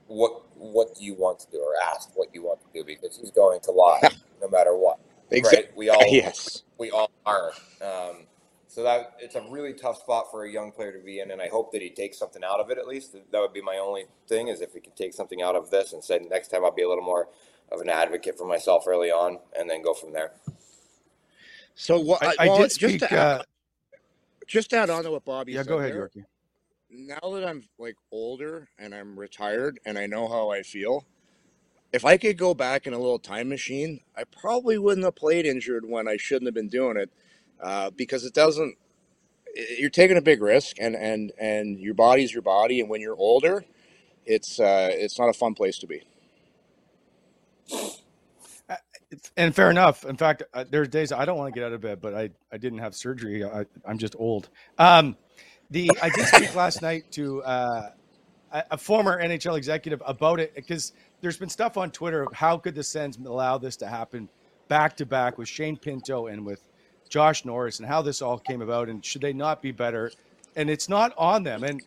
what 0.07 0.43
what 0.57 0.95
do 0.95 1.03
you 1.03 1.15
want 1.15 1.39
to 1.39 1.47
do 1.51 1.59
or 1.59 1.73
ask 1.91 2.09
what 2.15 2.27
you 2.33 2.43
want 2.43 2.59
to 2.61 2.67
do 2.73 2.85
because 2.85 3.17
he's 3.17 3.31
going 3.31 3.59
to 3.61 3.71
lie 3.71 4.01
no 4.41 4.49
matter 4.49 4.75
what. 4.75 4.99
Exactly. 5.31 5.63
Right? 5.63 5.77
We 5.77 5.89
all 5.89 6.05
yes. 6.07 6.63
We 6.77 6.91
all 6.91 7.09
are. 7.25 7.51
Um, 7.81 8.27
so 8.73 8.83
that 8.83 9.15
it's 9.19 9.35
a 9.35 9.41
really 9.49 9.73
tough 9.73 9.99
spot 9.99 10.31
for 10.31 10.45
a 10.45 10.51
young 10.51 10.71
player 10.71 10.91
to 10.91 11.03
be 11.03 11.19
in, 11.19 11.31
and 11.31 11.41
I 11.41 11.47
hope 11.47 11.71
that 11.73 11.81
he 11.81 11.89
takes 11.89 12.17
something 12.17 12.43
out 12.43 12.59
of 12.59 12.69
it. 12.69 12.77
At 12.77 12.87
least 12.87 13.13
that 13.13 13.39
would 13.39 13.53
be 13.53 13.61
my 13.61 13.77
only 13.77 14.05
thing 14.27 14.47
is 14.47 14.61
if 14.61 14.73
he 14.73 14.79
could 14.79 14.95
take 14.95 15.13
something 15.13 15.41
out 15.41 15.55
of 15.55 15.69
this 15.69 15.93
and 15.93 16.03
say 16.03 16.19
next 16.29 16.47
time 16.47 16.65
I'll 16.65 16.71
be 16.71 16.83
a 16.83 16.89
little 16.89 17.03
more 17.03 17.29
of 17.71 17.81
an 17.81 17.89
advocate 17.89 18.37
for 18.37 18.47
myself 18.47 18.85
early 18.87 19.11
on, 19.11 19.39
and 19.57 19.69
then 19.69 19.81
go 19.81 19.93
from 19.93 20.13
there. 20.13 20.31
So 21.75 21.99
what 21.99 22.23
I, 22.23 22.33
I 22.39 22.47
well, 22.47 22.57
did 22.59 22.71
speak. 22.71 22.99
Just 22.99 23.11
to, 23.11 23.13
add, 23.13 23.39
uh, 23.39 23.43
just 24.47 24.69
to 24.71 24.77
add 24.77 24.89
on 24.89 25.03
to 25.03 25.11
what 25.11 25.25
Bobby. 25.25 25.53
Yeah, 25.53 25.63
go 25.63 25.79
ahead, 25.79 25.93
there, 25.93 26.09
Yorkie 26.09 26.25
now 26.93 27.19
that 27.33 27.45
I'm 27.45 27.63
like 27.79 27.95
older 28.11 28.69
and 28.77 28.93
I'm 28.93 29.17
retired 29.19 29.79
and 29.85 29.97
I 29.97 30.05
know 30.05 30.27
how 30.27 30.51
I 30.51 30.61
feel, 30.61 31.05
if 31.91 32.05
I 32.05 32.17
could 32.17 32.37
go 32.37 32.53
back 32.53 32.87
in 32.87 32.93
a 32.93 32.99
little 32.99 33.19
time 33.19 33.49
machine, 33.49 34.01
I 34.15 34.23
probably 34.23 34.77
wouldn't 34.77 35.05
have 35.05 35.15
played 35.15 35.45
injured 35.45 35.85
when 35.85 36.07
I 36.07 36.17
shouldn't 36.17 36.47
have 36.47 36.53
been 36.53 36.69
doing 36.69 36.97
it, 36.97 37.11
uh, 37.61 37.89
because 37.91 38.25
it 38.25 38.33
doesn't. 38.33 38.75
You're 39.77 39.89
taking 39.89 40.17
a 40.17 40.21
big 40.21 40.41
risk, 40.41 40.77
and 40.79 40.95
and 40.95 41.31
and 41.39 41.79
your 41.79 41.93
body's 41.93 42.33
your 42.33 42.41
body, 42.41 42.79
and 42.79 42.89
when 42.89 43.01
you're 43.01 43.15
older, 43.15 43.63
it's 44.25 44.59
uh, 44.59 44.89
it's 44.91 45.19
not 45.19 45.29
a 45.29 45.33
fun 45.33 45.53
place 45.53 45.77
to 45.79 45.87
be. 45.87 46.03
Uh, 48.69 48.75
and 49.37 49.53
fair 49.53 49.69
enough. 49.69 50.05
In 50.05 50.17
fact, 50.17 50.43
uh, 50.53 50.65
there's 50.69 50.87
days 50.87 51.11
I 51.11 51.25
don't 51.25 51.37
want 51.37 51.53
to 51.53 51.59
get 51.59 51.65
out 51.65 51.73
of 51.73 51.81
bed, 51.81 52.01
but 52.01 52.13
I, 52.13 52.29
I 52.51 52.57
didn't 52.57 52.79
have 52.79 52.95
surgery. 52.95 53.43
I, 53.43 53.65
am 53.85 53.97
just 53.97 54.15
old. 54.17 54.49
Um, 54.77 55.15
the 55.69 55.91
I 56.01 56.09
did 56.09 56.25
speak 56.27 56.55
last 56.63 56.81
night 56.81 57.11
to 57.11 57.43
uh, 57.43 57.89
a 58.71 58.77
former 58.77 59.21
NHL 59.21 59.57
executive 59.57 60.01
about 60.05 60.39
it 60.39 60.55
because 60.55 60.93
there's 61.21 61.37
been 61.37 61.49
stuff 61.49 61.77
on 61.77 61.91
Twitter 61.91 62.23
of 62.23 62.33
how 62.33 62.57
could 62.57 62.75
the 62.75 62.83
Sens 62.83 63.17
allow 63.17 63.57
this 63.57 63.75
to 63.77 63.87
happen 63.87 64.29
back 64.67 64.95
to 64.97 65.05
back 65.05 65.37
with 65.37 65.47
Shane 65.47 65.77
Pinto 65.77 66.27
and 66.27 66.45
with 66.45 66.69
Josh 67.13 67.45
Norris 67.45 67.77
and 67.77 67.87
how 67.87 68.01
this 68.01 68.23
all 68.23 68.39
came 68.39 68.63
about, 68.63 68.89
and 68.89 69.05
should 69.05 69.21
they 69.21 69.33
not 69.33 69.61
be 69.61 69.71
better? 69.71 70.11
And 70.55 70.67
it's 70.67 70.89
not 70.89 71.13
on 71.15 71.43
them. 71.43 71.63
And 71.63 71.79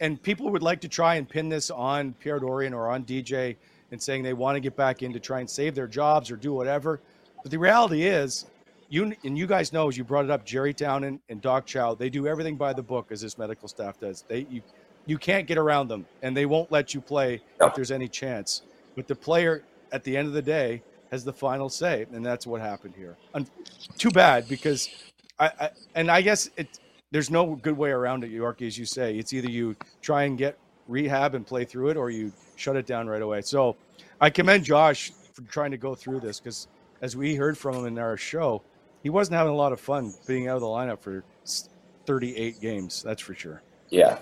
and 0.00 0.20
people 0.20 0.50
would 0.50 0.64
like 0.64 0.80
to 0.80 0.88
try 0.88 1.14
and 1.14 1.28
pin 1.28 1.48
this 1.48 1.70
on 1.70 2.14
Pierre 2.14 2.40
Dorion 2.40 2.74
or 2.74 2.88
on 2.90 3.04
DJ 3.04 3.54
and 3.92 4.02
saying 4.02 4.24
they 4.24 4.32
want 4.32 4.56
to 4.56 4.60
get 4.60 4.74
back 4.74 5.04
in 5.04 5.12
to 5.12 5.20
try 5.20 5.38
and 5.38 5.48
save 5.48 5.76
their 5.76 5.86
jobs 5.86 6.32
or 6.32 6.36
do 6.36 6.52
whatever. 6.52 6.98
But 7.44 7.52
the 7.52 7.60
reality 7.60 8.02
is, 8.02 8.46
you 8.88 9.14
and 9.22 9.38
you 9.38 9.46
guys 9.46 9.72
know 9.72 9.86
as 9.86 9.96
you 9.96 10.02
brought 10.02 10.24
it 10.24 10.32
up, 10.32 10.44
Gerry 10.44 10.74
Townend 10.74 11.20
and 11.28 11.40
Doc 11.40 11.64
Chow, 11.64 11.94
they 11.94 12.10
do 12.10 12.26
everything 12.26 12.56
by 12.56 12.72
the 12.72 12.82
book 12.82 13.12
as 13.12 13.20
this 13.20 13.38
medical 13.38 13.68
staff 13.68 14.00
does. 14.00 14.24
They 14.26 14.48
you 14.50 14.62
you 15.06 15.16
can't 15.16 15.46
get 15.46 15.58
around 15.58 15.86
them, 15.86 16.06
and 16.22 16.36
they 16.36 16.44
won't 16.44 16.72
let 16.72 16.92
you 16.92 17.00
play 17.00 17.40
if 17.60 17.72
there's 17.76 17.92
any 17.92 18.08
chance. 18.08 18.62
But 18.96 19.06
the 19.06 19.14
player, 19.14 19.62
at 19.92 20.02
the 20.02 20.16
end 20.16 20.26
of 20.26 20.34
the 20.34 20.42
day, 20.42 20.82
has 21.12 21.22
the 21.22 21.32
final 21.32 21.68
say, 21.68 22.06
and 22.12 22.24
that's 22.24 22.46
what 22.46 22.60
happened 22.60 22.94
here. 22.96 23.16
And 23.34 23.48
too 23.98 24.10
bad 24.10 24.48
because 24.48 24.88
I, 25.38 25.50
I 25.60 25.70
and 25.94 26.10
I 26.10 26.22
guess 26.22 26.50
it. 26.56 26.80
There's 27.12 27.30
no 27.30 27.56
good 27.56 27.76
way 27.76 27.90
around 27.90 28.24
it, 28.24 28.32
Yorkie, 28.32 28.66
as 28.66 28.78
you 28.78 28.86
say. 28.86 29.16
It's 29.16 29.34
either 29.34 29.50
you 29.50 29.76
try 30.00 30.24
and 30.24 30.38
get 30.38 30.58
rehab 30.88 31.34
and 31.34 31.46
play 31.46 31.66
through 31.66 31.90
it, 31.90 31.96
or 31.98 32.08
you 32.08 32.32
shut 32.56 32.74
it 32.74 32.86
down 32.86 33.06
right 33.06 33.20
away. 33.20 33.42
So, 33.42 33.76
I 34.18 34.30
commend 34.30 34.64
Josh 34.64 35.12
for 35.34 35.42
trying 35.42 35.72
to 35.72 35.76
go 35.76 35.94
through 35.94 36.20
this 36.20 36.40
because, 36.40 36.68
as 37.02 37.14
we 37.14 37.34
heard 37.34 37.58
from 37.58 37.76
him 37.76 37.84
in 37.84 37.98
our 37.98 38.16
show, 38.16 38.62
he 39.02 39.10
wasn't 39.10 39.36
having 39.36 39.52
a 39.52 39.56
lot 39.56 39.72
of 39.72 39.80
fun 39.80 40.14
being 40.26 40.48
out 40.48 40.56
of 40.56 40.62
the 40.62 40.66
lineup 40.66 41.00
for 41.00 41.22
38 42.06 42.60
games. 42.62 43.02
That's 43.02 43.20
for 43.20 43.34
sure. 43.34 43.62
Yeah, 43.90 44.20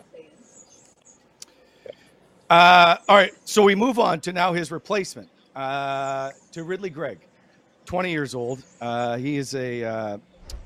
uh, 2.51 2.97
all 3.09 3.17
right, 3.17 3.33
so 3.45 3.63
we 3.63 3.77
move 3.77 4.01
on 4.01 4.21
to 4.23 4.33
now 4.33 4.53
his 4.53 4.73
replacement, 4.73 5.29
uh, 5.55 6.31
to 6.53 6.65
Ridley 6.65 6.91
Greig, 6.91 7.19
20 7.87 8.11
years 8.11 8.35
old. 8.35 8.63
Uh, 8.81 9.17
he 9.17 9.37
is 9.37 9.55
a 9.55 10.21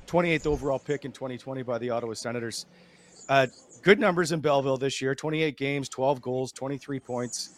28th 0.07 0.45
uh, 0.45 0.49
overall 0.49 0.79
pick 0.79 1.05
in 1.05 1.11
2020 1.11 1.63
by 1.63 1.77
the 1.77 1.89
Ottawa 1.89 2.13
Senators. 2.13 2.65
Uh, 3.27 3.47
good 3.81 3.99
numbers 3.99 4.31
in 4.31 4.39
Belleville 4.39 4.77
this 4.77 5.01
year 5.01 5.15
28 5.15 5.57
games, 5.57 5.89
12 5.89 6.21
goals, 6.21 6.51
23 6.51 6.99
points, 6.99 7.49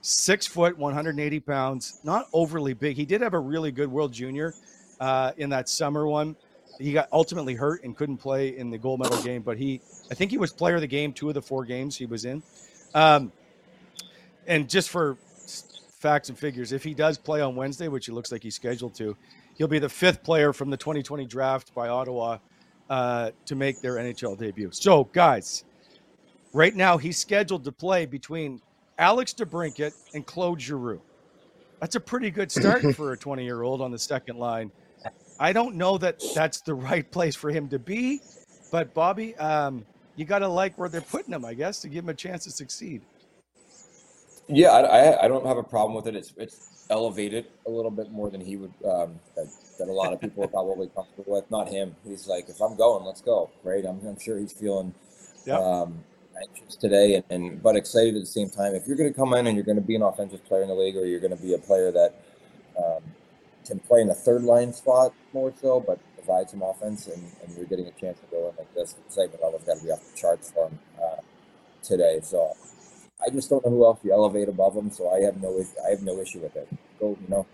six 0.00 0.46
foot, 0.46 0.76
180 0.78 1.40
pounds, 1.40 2.00
not 2.04 2.28
overly 2.32 2.74
big. 2.74 2.96
He 2.96 3.04
did 3.04 3.20
have 3.20 3.34
a 3.34 3.40
really 3.40 3.72
good 3.72 3.90
World 3.90 4.12
Junior 4.12 4.54
uh, 5.00 5.32
in 5.36 5.50
that 5.50 5.68
summer 5.68 6.06
one. 6.06 6.36
He 6.78 6.92
got 6.92 7.08
ultimately 7.10 7.54
hurt 7.54 7.82
and 7.84 7.96
couldn't 7.96 8.18
play 8.18 8.56
in 8.56 8.70
the 8.70 8.78
gold 8.78 9.00
medal 9.00 9.20
game, 9.22 9.42
but 9.42 9.56
he, 9.56 9.80
I 10.10 10.14
think 10.14 10.30
he 10.30 10.38
was 10.38 10.52
player 10.52 10.74
of 10.74 10.82
the 10.82 10.86
game 10.86 11.12
two 11.12 11.28
of 11.28 11.34
the 11.34 11.42
four 11.42 11.64
games 11.64 11.96
he 11.96 12.04
was 12.04 12.24
in. 12.24 12.42
Um, 12.94 13.32
and 14.46 14.68
just 14.68 14.90
for 14.90 15.16
facts 15.98 16.28
and 16.28 16.38
figures, 16.38 16.72
if 16.72 16.84
he 16.84 16.94
does 16.94 17.18
play 17.18 17.40
on 17.40 17.56
Wednesday, 17.56 17.88
which 17.88 18.08
it 18.08 18.12
looks 18.12 18.30
like 18.30 18.42
he's 18.42 18.54
scheduled 18.54 18.94
to, 18.96 19.16
he'll 19.54 19.68
be 19.68 19.78
the 19.78 19.88
fifth 19.88 20.22
player 20.22 20.52
from 20.52 20.70
the 20.70 20.76
2020 20.76 21.24
draft 21.26 21.74
by 21.74 21.88
Ottawa 21.88 22.38
uh, 22.90 23.30
to 23.46 23.54
make 23.54 23.80
their 23.80 23.94
NHL 23.94 24.38
debut. 24.38 24.70
So, 24.72 25.04
guys, 25.04 25.64
right 26.52 26.74
now 26.74 26.98
he's 26.98 27.18
scheduled 27.18 27.64
to 27.64 27.72
play 27.72 28.06
between 28.06 28.60
Alex 28.98 29.34
DeBrincat 29.34 29.92
and 30.14 30.26
Claude 30.26 30.60
Giroux. 30.60 31.00
That's 31.80 31.96
a 31.96 32.00
pretty 32.00 32.30
good 32.30 32.50
start 32.50 32.82
for 32.96 33.12
a 33.12 33.16
20 33.16 33.44
year 33.44 33.62
old 33.62 33.80
on 33.80 33.90
the 33.90 33.98
second 33.98 34.38
line. 34.38 34.70
I 35.38 35.52
don't 35.52 35.76
know 35.76 35.98
that 35.98 36.22
that's 36.34 36.60
the 36.62 36.74
right 36.74 37.10
place 37.10 37.36
for 37.36 37.50
him 37.50 37.68
to 37.68 37.78
be, 37.78 38.20
but 38.72 38.94
Bobby, 38.94 39.36
um, 39.36 39.84
you 40.16 40.24
got 40.24 40.38
to 40.38 40.48
like 40.48 40.76
where 40.78 40.88
they're 40.88 41.02
putting 41.02 41.34
him, 41.34 41.44
I 41.44 41.52
guess, 41.52 41.80
to 41.82 41.88
give 41.88 42.04
him 42.04 42.08
a 42.08 42.14
chance 42.14 42.44
to 42.44 42.50
succeed. 42.50 43.02
Yeah, 44.48 44.70
I, 44.70 45.24
I, 45.24 45.28
don't 45.28 45.44
have 45.44 45.56
a 45.56 45.62
problem 45.62 45.94
with 45.94 46.06
it. 46.06 46.14
It's 46.14 46.32
it's 46.36 46.86
elevated 46.88 47.46
a 47.66 47.70
little 47.70 47.90
bit 47.90 48.12
more 48.12 48.30
than 48.30 48.40
he 48.40 48.56
would 48.56 48.72
um, 48.84 49.18
that, 49.34 49.48
that 49.78 49.88
a 49.88 49.92
lot 49.92 50.12
of 50.12 50.20
people 50.20 50.44
are 50.44 50.48
probably 50.48 50.88
comfortable 50.94 51.34
with. 51.34 51.50
Not 51.50 51.68
him. 51.68 51.96
He's 52.06 52.28
like, 52.28 52.48
if 52.48 52.60
I'm 52.60 52.76
going, 52.76 53.04
let's 53.04 53.20
go. 53.20 53.50
Right. 53.64 53.84
I'm, 53.84 54.00
I'm 54.06 54.18
sure 54.18 54.38
he's 54.38 54.52
feeling 54.52 54.94
yep. 55.46 55.58
um, 55.58 56.04
anxious 56.40 56.76
today, 56.76 57.14
and, 57.14 57.24
and 57.30 57.62
but 57.62 57.76
excited 57.76 58.14
at 58.14 58.20
the 58.20 58.26
same 58.26 58.48
time. 58.48 58.74
If 58.74 58.86
you're 58.86 58.96
going 58.96 59.12
to 59.12 59.18
come 59.18 59.34
in 59.34 59.46
and 59.48 59.56
you're 59.56 59.64
going 59.64 59.80
to 59.80 59.84
be 59.84 59.96
an 59.96 60.02
offensive 60.02 60.44
player 60.44 60.62
in 60.62 60.68
the 60.68 60.74
league, 60.74 60.96
or 60.96 61.06
you're 61.06 61.20
going 61.20 61.36
to 61.36 61.42
be 61.42 61.54
a 61.54 61.58
player 61.58 61.90
that 61.90 62.14
um, 62.78 63.02
can 63.66 63.80
play 63.80 64.00
in 64.00 64.10
a 64.10 64.14
third 64.14 64.42
line 64.42 64.72
spot 64.72 65.12
more 65.32 65.52
so, 65.60 65.80
but 65.80 65.98
provide 66.16 66.50
some 66.50 66.62
offense, 66.62 67.06
and, 67.08 67.32
and 67.42 67.56
you're 67.56 67.66
getting 67.66 67.86
a 67.86 67.92
chance 67.92 68.18
to 68.20 68.26
go 68.30 68.48
in 68.48 68.56
like 68.56 68.72
this, 68.74 68.94
excitement 69.06 69.42
level's 69.42 69.64
got 69.64 69.78
to 69.78 69.84
be 69.84 69.90
off 69.90 70.00
the 70.00 70.16
charts 70.16 70.50
for 70.50 70.68
him 70.68 70.78
uh, 71.02 71.20
today. 71.82 72.20
So 72.22 72.52
I 73.24 73.30
just 73.30 73.50
don't 73.50 73.64
know 73.64 73.70
who 73.70 73.84
else 73.84 74.00
you 74.02 74.12
elevate 74.12 74.48
above 74.48 74.76
him, 74.76 74.90
so 74.90 75.10
I 75.10 75.20
have 75.20 75.40
no 75.42 75.62
I 75.86 75.90
have 75.90 76.02
no 76.02 76.18
issue 76.18 76.40
with 76.40 76.56
it. 76.56 76.68
Go, 77.00 77.16
you 77.20 77.28
know, 77.28 77.46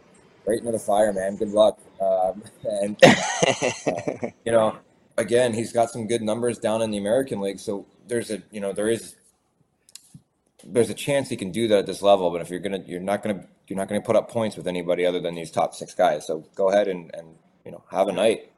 right 0.47 0.59
into 0.59 0.73
the 0.73 0.79
fire, 0.79 1.13
man. 1.13 1.37
Good 1.37 1.51
luck. 1.51 1.79
Um, 2.01 2.43
and 2.65 2.97
uh, 3.05 4.29
you 4.45 4.53
know, 4.53 4.79
again, 5.17 5.55
he's 5.55 5.73
got 5.73 5.91
some 5.91 6.07
good 6.07 6.23
numbers 6.23 6.59
down 6.59 6.83
in 6.83 6.91
the 6.91 6.99
American 6.99 7.41
League, 7.41 7.61
so 7.61 7.87
there's 8.07 8.31
a 8.31 8.43
you 8.51 8.61
know 8.61 8.73
there 8.73 8.89
is 8.89 9.17
there's 10.65 10.91
a 10.91 10.95
chance 10.95 11.29
he 11.29 11.37
can 11.37 11.51
do 11.51 11.69
that 11.69 11.81
at 11.81 11.87
this 11.87 12.03
level. 12.03 12.31
But 12.31 12.41
if 12.41 12.51
you're 12.51 12.61
gonna 12.61 12.83
you're 12.87 13.01
not 13.01 13.23
gonna 13.23 13.47
you're 13.69 13.77
not 13.77 13.89
gonna 13.89 14.03
put 14.03 14.17
up 14.17 14.31
points 14.31 14.57
with 14.57 14.67
anybody 14.67 15.07
other 15.07 15.21
than 15.21 15.35
these 15.35 15.51
top 15.51 15.75
six 15.75 15.95
guys. 15.95 16.27
So 16.27 16.45
go 16.55 16.71
ahead 16.71 16.89
and 16.89 17.11
and 17.15 17.37
you 17.65 17.73
know 17.73 17.83
have 17.91 18.09
a 18.09 18.13
night. 18.13 18.52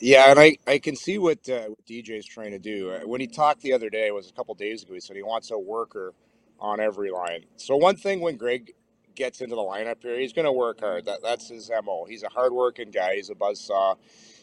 Yeah, 0.00 0.30
and 0.30 0.38
I, 0.38 0.58
I 0.66 0.78
can 0.78 0.96
see 0.96 1.18
what, 1.18 1.48
uh, 1.48 1.70
is 1.88 2.26
trying 2.26 2.52
to 2.52 2.58
do. 2.58 2.90
Uh, 2.92 3.00
when 3.06 3.20
he 3.20 3.26
talked 3.26 3.62
the 3.62 3.72
other 3.72 3.90
day, 3.90 4.08
it 4.08 4.14
was 4.14 4.30
a 4.30 4.32
couple 4.34 4.54
days 4.54 4.82
ago, 4.82 4.94
he 4.94 5.00
said 5.00 5.16
he 5.16 5.22
wants 5.22 5.50
a 5.50 5.58
worker 5.58 6.14
on 6.60 6.80
every 6.80 7.10
line. 7.10 7.44
So 7.56 7.76
one 7.76 7.96
thing 7.96 8.20
when 8.20 8.36
Greig 8.36 8.74
gets 9.14 9.40
into 9.40 9.56
the 9.56 9.62
lineup 9.62 10.02
here, 10.02 10.18
he's 10.20 10.34
going 10.34 10.44
to 10.46 10.52
work 10.52 10.80
hard. 10.80 11.06
That 11.06 11.20
that's 11.22 11.48
his 11.48 11.70
mo. 11.84 12.06
He's 12.08 12.22
a 12.22 12.28
hardworking 12.28 12.90
guy. 12.90 13.16
He's 13.16 13.30
a 13.30 13.34
buzz 13.34 13.60
saw. 13.60 13.94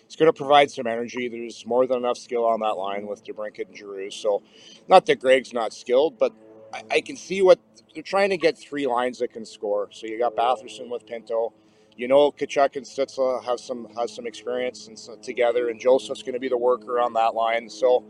He's 0.08 0.16
going 0.18 0.28
to 0.32 0.34
provide 0.34 0.72
some 0.72 0.88
energy. 0.88 1.30
There's 1.30 1.66
more 1.66 1.88
than 1.88 2.00
enough 2.00 2.18
skill 2.18 2.46
on 2.46 2.60
that 2.62 2.78
line 2.78 3.08
with 3.08 3.24
DeBrincat 3.26 3.68
and 3.70 3.78
Giroux. 3.78 4.12
So, 4.12 4.44
not 4.90 5.06
that 5.08 5.20
Greig's 5.22 5.54
not 5.54 5.74
skilled, 5.74 6.20
but 6.20 6.34
I, 6.74 6.84
I 6.92 7.02
can 7.02 7.18
see 7.18 7.42
what 7.44 7.60
they're 7.94 8.04
trying 8.04 8.32
to 8.32 8.38
get 8.38 8.58
three 8.58 8.88
lines 8.88 9.20
that 9.20 9.34
can 9.34 9.46
score. 9.46 9.90
So 9.92 10.08
you 10.08 10.20
got 10.20 10.36
Batherson 10.36 10.90
with 10.90 11.06
Pinto. 11.08 11.54
You 11.98 12.08
know, 12.08 12.32
Tkachuk 12.32 12.76
and 12.76 12.86
Stützle 12.86 13.44
have 13.46 13.60
some 13.60 13.88
have 13.98 14.10
some 14.10 14.28
experience 14.28 14.88
and 14.88 15.00
so, 15.00 15.16
together, 15.18 15.70
and 15.70 15.80
Joseph's 15.80 16.24
going 16.24 16.34
to 16.34 16.40
be 16.40 16.50
the 16.50 16.58
worker 16.58 17.00
on 17.00 17.14
that 17.14 17.36
line. 17.36 17.70
So 17.70 18.06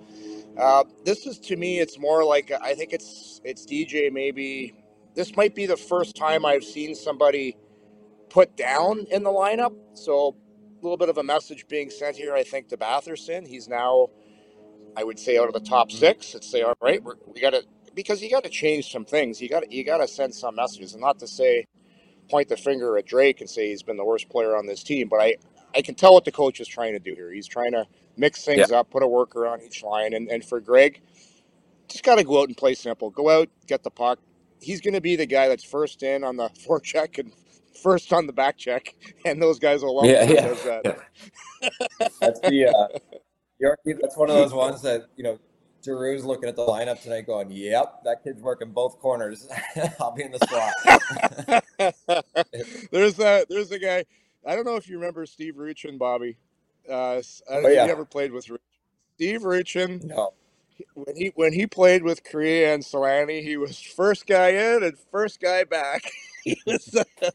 uh, 0.57 0.83
this 1.03 1.25
is 1.27 1.39
to 1.39 1.55
me, 1.55 1.79
it's 1.79 1.99
more 1.99 2.23
like 2.23 2.51
I 2.51 2.75
think 2.75 2.93
it's 2.93 3.41
it's 3.43 3.65
DJ. 3.65 4.11
Maybe 4.11 4.73
this 5.15 5.35
might 5.35 5.55
be 5.55 5.65
the 5.65 5.77
first 5.77 6.15
time 6.15 6.45
I've 6.45 6.63
seen 6.63 6.95
somebody 6.95 7.57
put 8.29 8.57
down 8.57 9.05
in 9.11 9.23
the 9.23 9.31
lineup. 9.31 9.73
So 9.93 10.35
a 10.79 10.83
little 10.83 10.97
bit 10.97 11.09
of 11.09 11.17
a 11.17 11.23
message 11.23 11.67
being 11.67 11.89
sent 11.89 12.17
here. 12.17 12.35
I 12.35 12.43
think 12.43 12.69
to 12.69 12.77
Batherson, 12.77 13.47
he's 13.47 13.67
now, 13.67 14.09
I 14.97 15.03
would 15.03 15.19
say, 15.19 15.37
out 15.37 15.47
of 15.47 15.53
the 15.53 15.59
top 15.59 15.91
six. 15.91 16.33
Let's 16.33 16.49
say, 16.49 16.61
all 16.63 16.75
right, 16.81 17.01
we 17.27 17.41
got 17.41 17.51
to 17.51 17.63
because 17.93 18.21
you 18.21 18.29
got 18.29 18.43
to 18.43 18.49
change 18.49 18.91
some 18.91 19.05
things. 19.05 19.41
You 19.41 19.49
got 19.49 19.71
you 19.71 19.83
got 19.83 19.97
to 19.99 20.07
send 20.07 20.35
some 20.35 20.55
messages, 20.55 20.93
and 20.93 21.01
not 21.01 21.19
to 21.19 21.27
say 21.27 21.65
point 22.29 22.49
the 22.49 22.57
finger 22.57 22.97
at 22.97 23.05
Drake 23.05 23.41
and 23.41 23.49
say 23.49 23.69
he's 23.69 23.83
been 23.83 23.97
the 23.97 24.05
worst 24.05 24.29
player 24.29 24.55
on 24.55 24.65
this 24.65 24.83
team, 24.83 25.07
but 25.07 25.21
I, 25.21 25.35
I 25.75 25.81
can 25.81 25.95
tell 25.95 26.13
what 26.13 26.25
the 26.25 26.31
coach 26.31 26.59
is 26.59 26.67
trying 26.67 26.93
to 26.93 26.99
do 26.99 27.13
here. 27.13 27.31
He's 27.31 27.47
trying 27.47 27.71
to 27.71 27.85
mix 28.17 28.43
things 28.43 28.69
yeah. 28.69 28.79
up, 28.79 28.89
put 28.89 29.03
a 29.03 29.07
worker 29.07 29.47
on 29.47 29.61
each 29.61 29.83
line. 29.83 30.13
And, 30.13 30.29
and 30.29 30.43
for 30.43 30.59
Greig, 30.59 31.01
just 31.87 32.03
got 32.03 32.15
to 32.15 32.23
go 32.23 32.41
out 32.41 32.47
and 32.47 32.57
play 32.57 32.73
simple. 32.73 33.09
Go 33.09 33.29
out, 33.29 33.49
get 33.67 33.83
the 33.83 33.91
puck. 33.91 34.19
He's 34.61 34.81
going 34.81 34.93
to 34.93 35.01
be 35.01 35.15
the 35.15 35.25
guy 35.25 35.47
that's 35.47 35.63
first 35.63 36.03
in 36.03 36.23
on 36.23 36.37
the 36.37 36.49
forecheck 36.67 37.19
and 37.19 37.31
first 37.81 38.11
on 38.13 38.25
the 38.25 38.33
back 38.33 38.57
check, 38.57 38.95
and 39.25 39.41
those 39.41 39.59
guys 39.59 39.83
will 39.83 39.97
love 39.97 40.05
yeah, 40.05 40.23
yeah. 40.23 40.53
that. 40.63 40.99
that's 42.19 42.39
the 42.39 42.67
uh, 42.67 42.99
Yorkie, 43.61 43.97
that's 44.01 44.17
one 44.17 44.29
of 44.29 44.35
those 44.35 44.53
ones 44.53 44.81
that 44.81 45.07
you 45.15 45.23
know 45.23 45.39
Giroux's 45.85 46.25
looking 46.25 46.49
at 46.49 46.55
the 46.55 46.65
lineup 46.65 47.01
tonight, 47.01 47.27
going, 47.27 47.51
"Yep, 47.51 48.03
that 48.03 48.23
kid's 48.23 48.41
working 48.41 48.71
both 48.71 48.99
corners. 48.99 49.47
I'll 49.99 50.11
be 50.11 50.23
in 50.23 50.31
the 50.31 50.39
slot." 50.47 51.93
there's 52.91 53.15
that. 53.15 53.47
There's 53.49 53.71
a 53.71 53.79
guy. 53.79 54.05
I 54.45 54.55
don't 54.55 54.65
know 54.65 54.75
if 54.75 54.87
you 54.87 54.97
remember 54.97 55.25
Steve 55.25 55.55
Rucchin, 55.55 55.97
Bobby. 55.97 56.37
Uh, 56.89 56.93
I 56.93 57.21
don't 57.49 57.65
oh, 57.65 57.69
yeah. 57.69 57.85
you 57.85 57.91
ever 57.91 58.05
played 58.05 58.31
with 58.31 58.47
Steve 59.15 59.41
Rucchin. 59.41 60.03
No. 60.03 60.33
When 60.93 61.15
he 61.15 61.31
when 61.35 61.53
he 61.53 61.67
played 61.67 62.03
with 62.03 62.23
Kariya 62.23 62.73
and 62.73 62.83
Selanne, 62.83 63.41
he 63.41 63.57
was 63.57 63.79
first 63.79 64.27
guy 64.27 64.49
in 64.49 64.83
and 64.83 64.97
first 65.11 65.39
guy 65.39 65.63
back. 65.63 66.03
he 66.43 66.59
was, 66.65 66.95
uh, 66.95 67.29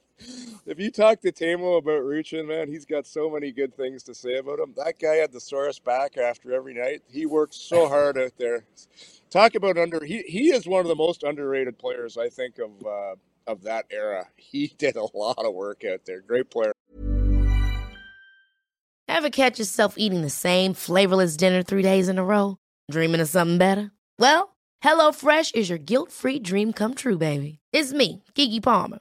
if 0.67 0.79
you 0.79 0.91
talk 0.91 1.21
to 1.21 1.33
Tamo 1.33 1.77
about 1.77 2.03
Rucchin, 2.03 2.47
man, 2.47 2.69
he's 2.69 2.85
got 2.85 3.07
so 3.07 3.31
many 3.31 3.53
good 3.53 3.75
things 3.75 4.03
to 4.05 4.15
say 4.15 4.37
about 4.37 4.59
him. 4.59 4.75
That 4.77 4.99
guy 4.99 5.17
had 5.17 5.33
the 5.33 5.41
sorest 5.41 5.85
back 5.85 6.17
after 6.17 6.53
every 6.53 6.75
night. 6.75 7.03
He 7.11 7.27
worked 7.27 7.55
so 7.55 7.89
hard 7.89 8.19
out 8.19 8.33
there. 8.39 8.65
Talk 9.31 9.55
about 9.55 9.79
under. 9.79 10.05
He 10.05 10.23
he 10.23 10.51
is 10.51 10.67
one 10.67 10.81
of 10.81 10.89
the 10.89 10.97
most 10.97 11.23
underrated 11.23 11.79
players 11.79 12.17
I 12.17 12.29
think 12.29 12.59
of 12.59 12.71
uh, 12.87 13.17
of 13.47 13.63
that 13.63 13.87
era. 13.91 14.27
He 14.37 14.69
did 14.79 14.97
a 14.97 15.17
lot 15.17 15.45
of 15.45 15.55
work 15.55 15.85
out 15.85 16.05
there. 16.05 16.21
Great 16.21 16.51
player. 16.51 16.73
Ever 19.09 19.31
catch 19.31 19.59
yourself 19.59 19.95
eating 19.99 20.23
the 20.23 20.31
same 20.31 20.73
flavorless 20.73 21.37
dinner 21.37 21.63
three 21.63 21.83
days 21.83 22.09
in 22.09 22.17
a 22.17 22.25
row? 22.25 22.57
Dreaming 22.91 23.21
of 23.21 23.29
something 23.29 23.59
better? 23.59 23.91
Well, 24.19 24.57
HelloFresh 24.85 25.55
is 25.57 25.69
your 25.69 25.79
guilt 25.79 26.13
free 26.13 26.39
dream 26.39 26.73
come 26.73 26.95
true, 26.95 27.19
baby. 27.19 27.59
It's 27.73 27.93
me, 27.93 28.23
Keke 28.35 28.63
Palmer. 28.63 29.01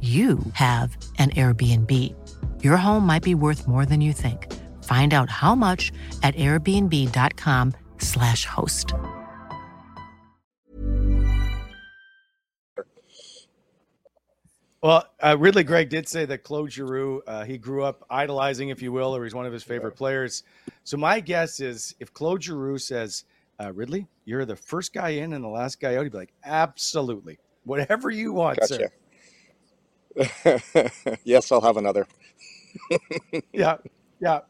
you 0.00 0.38
have 0.54 0.96
an 1.18 1.28
Airbnb. 1.30 1.92
Your 2.62 2.78
home 2.78 3.04
might 3.04 3.22
be 3.22 3.34
worth 3.34 3.68
more 3.68 3.84
than 3.84 4.00
you 4.00 4.14
think. 4.14 4.50
Find 4.84 5.12
out 5.12 5.28
how 5.28 5.54
much 5.54 5.92
at 6.22 6.34
airbnb.com/slash 6.36 8.46
host. 8.46 8.94
Well, 14.82 15.04
uh, 15.20 15.36
Ridley 15.38 15.64
Greig 15.64 15.90
did 15.90 16.08
say 16.08 16.24
that 16.24 16.42
Claude 16.42 16.72
Giroux, 16.72 17.22
uh, 17.26 17.44
he 17.44 17.58
grew 17.58 17.84
up 17.84 18.02
idolizing, 18.08 18.70
if 18.70 18.80
you 18.80 18.92
will, 18.92 19.14
or 19.14 19.24
he's 19.24 19.34
one 19.34 19.44
of 19.44 19.52
his 19.52 19.62
favorite 19.62 19.94
players. 19.94 20.42
So 20.84 20.96
my 20.96 21.20
guess 21.20 21.60
is 21.60 21.94
if 22.00 22.14
Claude 22.14 22.42
Giroux 22.42 22.78
says, 22.78 23.24
uh, 23.62 23.72
Ridley, 23.74 24.06
you're 24.24 24.46
the 24.46 24.56
first 24.56 24.94
guy 24.94 25.10
in 25.10 25.34
and 25.34 25.44
the 25.44 25.48
last 25.48 25.80
guy 25.80 25.96
out, 25.96 26.04
he'd 26.04 26.12
be 26.12 26.18
like, 26.18 26.32
absolutely. 26.44 27.38
Whatever 27.64 28.10
you 28.10 28.32
want, 28.32 28.58
Gotcha. 28.58 28.74
sir. 28.74 28.88
yes, 31.24 31.52
I'll 31.52 31.60
have 31.60 31.76
another. 31.76 32.06
yeah, 33.52 33.76
yeah. 34.20 34.40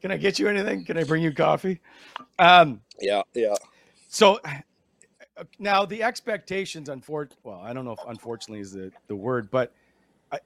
Can 0.00 0.10
I 0.12 0.16
get 0.16 0.38
you 0.38 0.48
anything? 0.48 0.84
Can 0.84 0.96
I 0.96 1.04
bring 1.04 1.22
you 1.22 1.32
coffee? 1.32 1.80
Um, 2.38 2.82
Yeah, 3.00 3.22
yeah. 3.34 3.54
so 4.08 4.38
now 5.58 5.84
the 5.84 6.02
expectations, 6.02 6.88
unfortunately, 6.88 7.38
well, 7.42 7.60
I 7.60 7.72
don't 7.72 7.84
know 7.84 7.92
if 7.92 8.00
unfortunately 8.06 8.60
is 8.60 8.72
the, 8.72 8.92
the 9.08 9.16
word, 9.16 9.50
but 9.50 9.72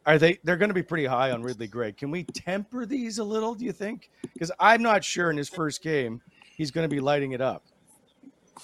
are 0.06 0.18
they? 0.18 0.38
They're 0.44 0.56
going 0.56 0.70
to 0.70 0.74
be 0.74 0.82
pretty 0.82 1.06
high 1.06 1.32
on 1.32 1.42
Ridley 1.42 1.66
Greig. 1.66 1.96
Can 1.96 2.10
we 2.10 2.24
temper 2.24 2.86
these 2.86 3.18
a 3.18 3.24
little? 3.24 3.54
Do 3.54 3.64
you 3.64 3.72
think? 3.72 4.10
Because 4.32 4.52
I'm 4.60 4.82
not 4.82 5.02
sure 5.04 5.30
in 5.30 5.36
his 5.36 5.48
first 5.48 5.82
game 5.82 6.20
he's 6.56 6.70
going 6.70 6.88
to 6.88 6.94
be 6.94 7.00
lighting 7.00 7.32
it 7.32 7.40
up, 7.40 7.64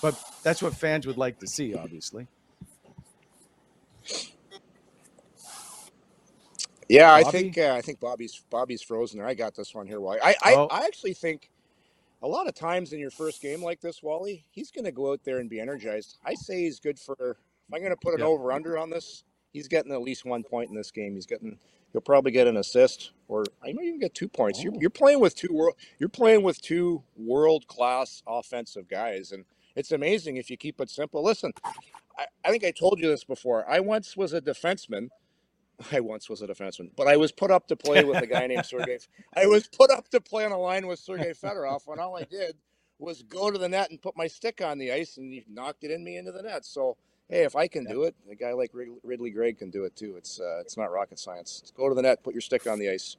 but 0.01 0.19
that's 0.45 0.63
what 0.63 0.75
fans 0.75 1.07
would 1.07 1.19
like 1.19 1.41
to 1.41 1.47
see, 1.47 1.75
obviously. 1.75 2.29
Yeah, 6.89 7.13
I 7.13 7.25
Bobby? 7.25 7.33
think 7.33 7.59
uh, 7.59 7.75
I 7.75 7.83
think 7.83 8.01
Bobby's 8.01 8.43
Bobby's 8.51 8.83
frozen 8.83 9.19
there. 9.21 9.29
I 9.29 9.35
got 9.35 9.57
this 9.57 9.75
one 9.75 9.89
here, 9.89 10.01
Wally. 10.01 10.21
I 10.23 10.37
I, 10.43 10.55
Oh. 10.55 10.69
I 10.71 10.87
actually 10.87 11.15
think 11.15 11.51
a 12.23 12.29
lot 12.29 12.49
of 12.49 12.55
times 12.55 12.93
in 12.93 13.01
your 13.01 13.11
first 13.11 13.43
game 13.43 13.63
like 13.63 13.81
this, 13.81 14.03
Wally, 14.03 14.45
he's 14.51 14.71
going 14.71 14.85
to 14.87 14.93
go 14.93 15.13
out 15.13 15.21
there 15.25 15.39
and 15.39 15.51
be 15.51 15.61
energized. 15.61 16.19
I 16.25 16.35
say 16.35 16.63
he's 16.63 16.81
good 16.81 16.99
for. 16.99 17.17
If 17.21 17.75
I'm 17.75 17.81
going 17.81 17.91
to 17.93 17.97
put 17.97 18.15
an 18.15 18.23
over 18.23 18.53
under 18.53 18.79
on 18.79 18.91
this, 18.91 19.25
he's 19.53 19.69
getting 19.69 19.93
at 19.93 20.03
least 20.03 20.25
one 20.25 20.43
point 20.45 20.71
in 20.71 20.77
this 20.77 20.91
game. 20.91 21.15
He's 21.15 21.27
getting. 21.27 21.59
He'll 21.93 22.03
probably 22.03 22.33
get 22.33 22.47
an 22.49 22.57
assist, 22.59 23.13
or 23.29 23.45
I 23.65 23.73
might 23.73 23.87
even 23.87 24.01
get 24.01 24.15
two 24.15 24.29
points. 24.29 24.63
You're, 24.63 24.75
Oh. 24.75 24.79
you're 24.79 24.91
playing 24.91 25.21
with 25.21 25.35
two 25.37 25.53
world. 25.53 25.77
You're 25.99 26.11
playing 26.11 26.43
with 26.43 26.61
two 26.63 27.05
world 27.17 27.67
class 27.69 28.23
offensive 28.27 28.89
guys, 28.89 29.33
and 29.33 29.45
it's 29.77 29.93
amazing 29.93 30.37
if 30.37 30.51
you 30.51 30.57
keep 30.59 30.81
it 30.81 30.91
simple. 30.91 31.23
Listen, 31.25 31.53
I, 32.19 32.27
I 32.45 32.51
think 32.51 32.65
I 32.65 32.73
told 32.73 33.01
you 33.01 33.09
this 33.09 33.25
before. 33.25 33.69
I 33.71 33.81
once 33.81 34.17
was 34.17 34.33
a 34.35 34.41
defenseman. 34.41 35.09
I 35.93 36.01
once 36.01 36.29
was 36.29 36.43
a 36.43 36.47
defenseman, 36.47 36.91
but 36.97 37.07
I 37.07 37.17
was 37.17 37.33
put 37.33 37.51
up 37.51 37.67
to 37.69 37.77
play 37.77 38.05
with 38.05 38.23
a 38.23 38.27
guy 38.27 38.47
named 38.47 38.67
Sergey. 38.67 38.99
I 39.37 39.47
was 39.47 39.67
put 39.69 39.91
up 39.91 40.09
to 40.11 40.21
play 40.21 40.45
on 40.45 40.53
a 40.53 40.59
line 40.59 40.87
with 40.87 40.99
Sergey 40.99 41.33
Fedorov 41.33 41.87
when 41.87 41.99
all 41.99 42.17
I 42.17 42.25
did 42.25 42.57
was 42.99 43.23
go 43.23 43.51
to 43.51 43.59
the 43.59 43.69
net 43.69 43.91
and 43.91 44.03
put 44.03 44.17
my 44.17 44.27
stick 44.27 44.61
on 44.61 44.79
the 44.79 44.93
ice, 44.93 45.17
and 45.19 45.33
he 45.33 45.45
knocked 45.49 45.85
it 45.85 45.91
in 45.91 46.03
me 46.03 46.17
into 46.17 46.33
the 46.33 46.43
net. 46.43 46.65
So 46.65 46.97
hey, 47.29 47.45
if 47.45 47.55
I 47.55 47.69
can 47.69 47.85
do 47.85 48.05
it, 48.05 48.15
a 48.31 48.35
guy 48.35 48.53
like 48.53 48.73
Ridley 49.05 49.31
Greig 49.31 49.59
can 49.59 49.71
do 49.71 49.85
it 49.85 49.95
too. 49.95 50.17
It's 50.17 50.41
uh, 50.41 50.61
it's 50.61 50.77
not 50.77 50.91
rocket 50.91 51.19
science. 51.19 51.61
Just 51.61 51.75
go 51.75 51.89
to 51.89 51.95
the 51.95 52.03
net, 52.03 52.23
put 52.25 52.35
your 52.35 52.41
stick 52.41 52.67
on 52.67 52.79
the 52.79 52.91
ice. 52.91 53.17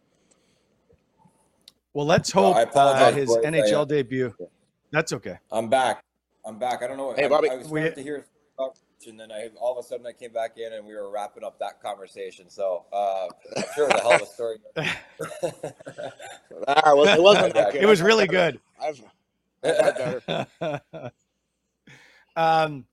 Well, 1.94 2.06
let's 2.06 2.32
hope 2.32 2.56
I 2.56 2.64
uh, 2.64 3.12
his 3.12 3.30
boys. 3.30 3.44
I, 3.46 3.50
NHL 3.50 3.82
uh, 3.82 3.86
debut. 3.86 4.36
That's 4.92 5.14
okay. 5.14 5.38
I'm 5.52 5.70
back. 5.70 6.04
I'm 6.46 6.58
back. 6.60 6.84
I 6.84 6.88
don't 6.88 6.98
know. 6.98 7.08
What, 7.08 7.20
Hey, 7.20 7.26
I, 7.26 7.30
Bobby. 7.30 7.50
I 7.50 7.56
was 7.58 7.68
We- 7.68 7.90
to 7.90 8.02
hear 8.02 8.16
about 8.18 8.26
and 9.08 9.20
then 9.20 9.32
I 9.32 9.50
all 9.60 9.78
of 9.78 9.84
a 9.84 9.88
sudden 9.88 10.06
I 10.06 10.12
came 10.14 10.32
back 10.34 10.58
in 10.58 10.74
and 10.74 10.86
we 10.86 10.94
were 10.96 11.10
wrapping 11.10 11.44
up 11.44 11.60
that 11.60 11.82
conversation. 11.82 12.50
So 12.50 12.86
uh, 12.94 13.28
I'm 13.58 13.64
sure 13.76 13.88
it 13.90 13.94
was 13.94 14.02
hell 14.02 14.14
of 14.16 14.22
a 14.22 14.26
story. 14.26 14.58
Ah, 16.68 16.92
it 16.92 16.98
was- 16.98 17.10
it 17.10 17.22
wasn't 17.22 17.54
that 17.54 17.72
good. 17.74 17.82
It 17.84 17.86
was 17.86 18.02
really 18.02 18.28
good. 18.28 18.60
I've, 18.82 19.02
I've 19.64 21.12
um, 22.36 22.86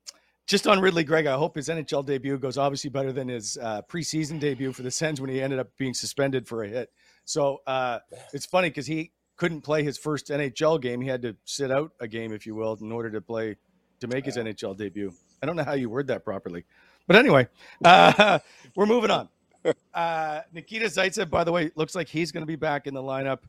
just 0.46 0.66
on 0.66 0.80
Ridley 0.80 1.04
Greig, 1.04 1.26
I 1.26 1.34
hope 1.36 1.56
his 1.56 1.68
NHL 1.68 2.04
debut 2.06 2.38
goes 2.38 2.56
obviously 2.58 2.90
better 2.90 3.12
than 3.12 3.28
his 3.28 3.58
uh, 3.60 3.82
preseason 3.82 4.38
debut 4.38 4.72
for 4.72 4.82
the 4.82 4.90
Sens 4.90 5.20
when 5.20 5.30
he 5.30 5.42
ended 5.42 5.58
up 5.58 5.68
being 5.76 5.94
suspended 5.94 6.46
for 6.46 6.62
a 6.62 6.68
hit. 6.68 6.90
So 7.24 7.58
uh, 7.66 7.98
it's 8.32 8.46
funny 8.46 8.68
because 8.70 8.86
he 8.86 9.12
couldn't 9.36 9.62
play 9.62 9.82
his 9.82 9.98
first 9.98 10.28
NHL 10.28 10.80
game. 10.80 11.00
He 11.00 11.08
had 11.08 11.22
to 11.22 11.36
sit 11.44 11.70
out 11.72 11.90
a 12.00 12.06
game, 12.08 12.32
if 12.32 12.46
you 12.46 12.54
will, 12.54 12.78
in 12.80 12.92
order 12.92 13.10
to 13.10 13.20
play 13.20 13.56
to 14.00 14.06
make 14.06 14.24
his 14.24 14.36
NHL 14.36 14.76
debut. 14.76 15.12
I 15.46 15.48
don't 15.48 15.54
know 15.56 15.64
how 15.64 15.74
you 15.74 15.88
word 15.88 16.09
that 16.09 16.24
properly, 16.24 16.64
but 17.06 17.14
anyway, 17.14 17.46
uh, 17.85 18.40
we're 18.76 18.87
moving 18.87 19.12
on. 19.12 19.28
Uh, 19.94 20.42
Nikita 20.52 20.87
Zaitsev, 20.87 21.28
by 21.30 21.42
the 21.44 21.52
way, 21.52 21.70
looks 21.76 21.94
like 21.96 22.09
he's 22.09 22.30
going 22.32 22.42
to 22.42 22.46
be 22.46 22.56
back 22.56 22.87
in 22.87 22.94
the 22.94 23.02
lineup, 23.02 23.40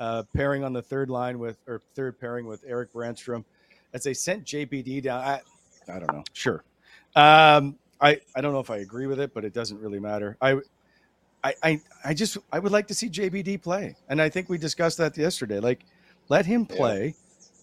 uh, 0.00 0.24
pairing 0.34 0.64
on 0.64 0.72
the 0.72 0.82
third 0.82 1.10
line 1.10 1.38
with 1.38 1.58
or 1.68 1.82
third 1.94 2.18
pairing 2.20 2.46
with 2.46 2.64
Erik 2.66 2.92
Brännström. 2.92 3.44
As 3.94 4.02
they 4.04 4.14
sent 4.14 4.44
JBD 4.44 5.02
down, 5.02 5.22
I, 5.22 5.40
I 5.92 5.98
don't 6.00 6.12
know. 6.12 6.24
Sure, 6.32 6.64
um, 7.16 7.78
I 8.00 8.20
I 8.34 8.40
don't 8.40 8.52
know 8.52 8.60
if 8.60 8.70
I 8.70 8.78
agree 8.78 9.06
with 9.06 9.20
it, 9.20 9.32
but 9.34 9.44
it 9.44 9.52
doesn't 9.52 9.78
really 9.80 10.00
matter. 10.00 10.36
I, 10.40 10.58
I 11.44 11.54
I 11.62 11.80
I 12.04 12.14
just 12.14 12.38
I 12.52 12.58
would 12.58 12.72
like 12.72 12.88
to 12.88 12.94
see 12.94 13.08
JBD 13.08 13.62
play, 13.62 13.96
and 14.08 14.20
I 14.20 14.28
think 14.28 14.48
we 14.48 14.58
discussed 14.58 14.98
that 14.98 15.16
yesterday. 15.16 15.60
Like, 15.60 15.84
let 16.28 16.46
him 16.46 16.66
Yeah. 16.68 16.76
play, 16.76 17.16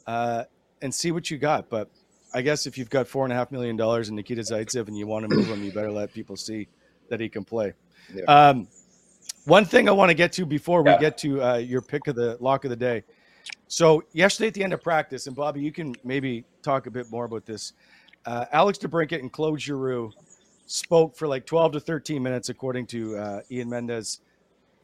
uh, 0.08 0.46
and 0.82 0.94
see 0.96 1.12
what 1.12 1.30
you 1.32 1.38
got. 1.38 1.70
But 1.70 1.90
I 2.38 2.42
guess 2.42 2.68
if 2.68 2.78
you've 2.78 2.92
got 2.92 3.08
four 3.08 3.24
and 3.24 3.34
a 3.34 3.36
half 3.36 3.52
million 3.52 3.76
dollars 3.76 4.10
in 4.10 4.16
Nikita 4.16 4.44
Zaitsev 4.44 4.88
and 4.88 4.96
you 4.96 5.08
want 5.08 5.28
to 5.28 5.36
move 5.36 5.48
him, 5.48 5.64
you 5.64 5.72
better 5.72 5.92
let 5.92 6.14
people 6.14 6.36
see 6.36 6.68
that 7.10 7.20
he 7.20 7.28
can 7.30 7.44
play. 7.44 7.74
Yeah. 8.14 8.26
Um, 8.26 8.68
one 9.46 9.66
thing 9.66 9.90
I 9.90 9.92
want 9.92 10.10
to 10.10 10.14
get 10.14 10.32
to 10.34 10.46
before 10.46 10.84
we 10.84 10.92
Yeah. 10.92 11.00
get 11.00 11.18
to 11.20 11.42
uh, 11.42 11.58
your 11.58 11.82
pick 11.82 12.06
of 12.06 12.16
the 12.16 12.38
lock 12.40 12.64
of 12.64 12.70
the 12.70 12.76
day. 12.76 13.04
So 13.68 14.04
yesterday 14.14 14.50
at 14.50 14.54
the 14.54 14.64
end 14.64 14.74
of 14.74 14.84
practice, 14.84 15.26
and 15.26 15.36
Bobby, 15.36 15.62
you 15.62 15.72
can 15.72 15.96
maybe 16.04 16.46
talk 16.62 16.86
a 16.86 16.92
bit 16.92 17.10
more 17.10 17.26
about 17.26 17.48
this. 17.48 17.74
Uh, 18.28 18.46
Alex 18.52 18.78
DeBrincat 18.78 19.20
and 19.20 19.34
Claude 19.34 19.60
Giroux 19.60 20.12
spoke 20.68 21.18
for 21.18 21.28
like 21.28 21.44
12 21.48 21.72
to 21.72 21.80
13 21.80 22.22
minutes, 22.22 22.50
according 22.50 22.86
to 22.88 23.18
uh, 23.18 23.42
Ian 23.50 23.70
Mendes, 23.70 24.20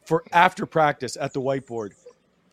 for 0.06 0.24
after 0.32 0.66
practice 0.66 1.16
at 1.20 1.32
the 1.32 1.40
whiteboard. 1.40 1.90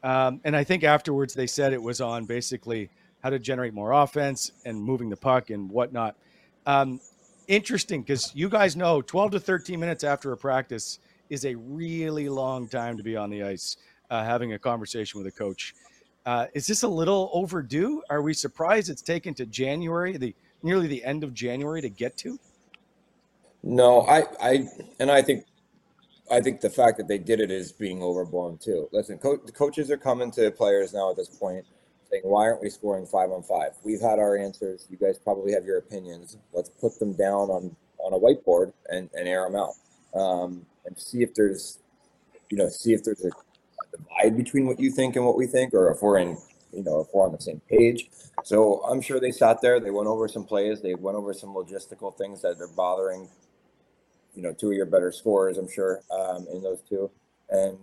Um, 0.04 0.42
and 0.44 0.56
I 0.56 0.64
think 0.64 0.84
afterwards 0.84 1.34
they 1.34 1.48
said 1.48 1.74
it 1.74 1.82
was 1.82 2.02
on 2.02 2.26
basically 2.26 2.92
how 3.24 3.30
to 3.30 3.40
generate 3.40 3.74
more 3.74 3.92
offense 3.92 4.52
and 4.66 4.82
moving 4.82 5.10
the 5.10 5.18
puck 5.18 5.50
and 5.50 5.70
whatnot. 5.70 6.16
Um, 6.66 7.00
interesting 7.48 8.02
because 8.02 8.32
you 8.36 8.50
guys 8.50 8.76
know 8.76 9.02
12 9.02 9.32
to 9.32 9.40
13 9.40 9.80
minutes 9.80 10.04
after 10.04 10.32
a 10.32 10.38
practice 10.38 11.00
is 11.30 11.46
a 11.46 11.56
really 11.56 12.30
long 12.30 12.68
time 12.68 12.98
to 12.98 13.04
be 13.04 13.16
on 13.16 13.30
the 13.30 13.44
ice 13.44 13.78
uh, 14.10 14.24
having 14.24 14.54
a 14.54 14.60
conversation 14.60 15.20
with 15.20 15.28
a 15.28 15.36
coach. 15.38 15.74
Uh, 16.26 16.48
is 16.54 16.68
this 16.68 16.84
a 16.84 16.88
little 16.88 17.30
overdue? 17.34 18.04
Are 18.10 18.22
we 18.22 18.34
surprised 18.34 18.90
it's 18.90 19.02
taken 19.02 19.34
to 19.36 19.46
January, 19.46 20.18
the 20.18 20.36
nearly 20.62 20.88
the 20.88 21.04
end 21.04 21.24
of 21.24 21.34
January 21.34 21.82
to 21.82 21.90
get 21.90 22.18
to? 22.18 22.38
No, 23.64 24.02
I, 24.02 24.26
I, 24.42 24.68
and 25.00 25.10
I 25.10 25.22
think, 25.22 25.46
I 26.32 26.42
think 26.42 26.62
the 26.62 26.70
fact 26.70 26.98
that 26.98 27.08
they 27.08 27.18
did 27.18 27.40
it 27.40 27.50
is 27.50 27.72
being 27.72 28.02
overblown 28.04 28.58
too. 28.58 28.88
Listen, 28.92 29.18
co- 29.18 29.42
the 29.44 29.52
coaches 29.52 29.90
are 29.90 29.98
coming 29.98 30.32
to 30.32 30.52
players 30.52 30.94
now 30.94 31.12
at 31.12 31.18
this 31.18 31.30
point 31.30 31.66
"Why 32.24 32.44
aren't 32.44 32.62
we 32.62 32.70
scoring 32.70 33.06
five 33.06 33.32
on 33.32 33.44
five? 33.44 33.72
We've 33.84 34.02
had 34.02 34.20
our 34.20 34.38
answers. 34.38 34.88
You 34.90 34.98
guys 34.98 35.18
probably 35.18 35.54
have 35.54 35.66
your 35.66 35.78
opinions. 35.78 36.38
Let's 36.54 36.70
put 36.70 37.00
them 37.00 37.14
down 37.14 37.50
on 37.50 37.76
on 38.00 38.14
a 38.14 38.20
whiteboard 38.20 38.74
and, 38.90 39.10
and 39.14 39.28
air 39.28 39.44
them 39.44 39.56
out, 39.56 39.74
um, 40.20 40.66
and 40.86 40.98
see 40.98 41.22
if 41.22 41.34
there's, 41.36 41.80
you 42.50 42.58
know, 42.58 42.68
see 42.68 42.94
if 42.94 43.04
there's 43.04 43.24
a 43.24 43.32
divide 43.96 44.36
between 44.36 44.66
what 44.66 44.80
you 44.80 44.92
think 44.92 45.16
and 45.16 45.26
what 45.26 45.38
we 45.38 45.46
think, 45.46 45.74
or 45.74 45.92
if 45.92 46.02
we're 46.02 46.18
in, 46.18 46.38
you 46.74 46.84
know, 46.84 47.02
if 47.02 47.08
we're 47.14 47.26
on 47.26 47.32
the 47.32 47.42
same 47.42 47.62
page. 47.70 48.10
So 48.44 48.84
I'm 48.86 49.02
sure 49.02 49.20
they 49.20 49.32
sat 49.32 49.62
there, 49.62 49.80
they 49.80 49.92
went 49.92 50.08
over 50.08 50.28
some 50.28 50.46
plays, 50.46 50.82
they 50.82 50.96
went 50.96 51.16
over 51.16 51.34
some 51.34 51.54
logistical 51.54 52.18
things 52.18 52.42
that 52.42 52.60
are 52.60 52.68
bothering 52.76 53.30
you 54.36 54.42
know, 54.42 54.54
two 54.54 54.70
of 54.70 54.74
your 54.74 54.86
better 54.86 55.12
scorers, 55.12 55.58
I'm 55.58 55.70
sure, 55.70 56.02
um, 56.12 56.48
in 56.52 56.62
those 56.62 56.82
two. 56.88 57.10
And 57.50 57.78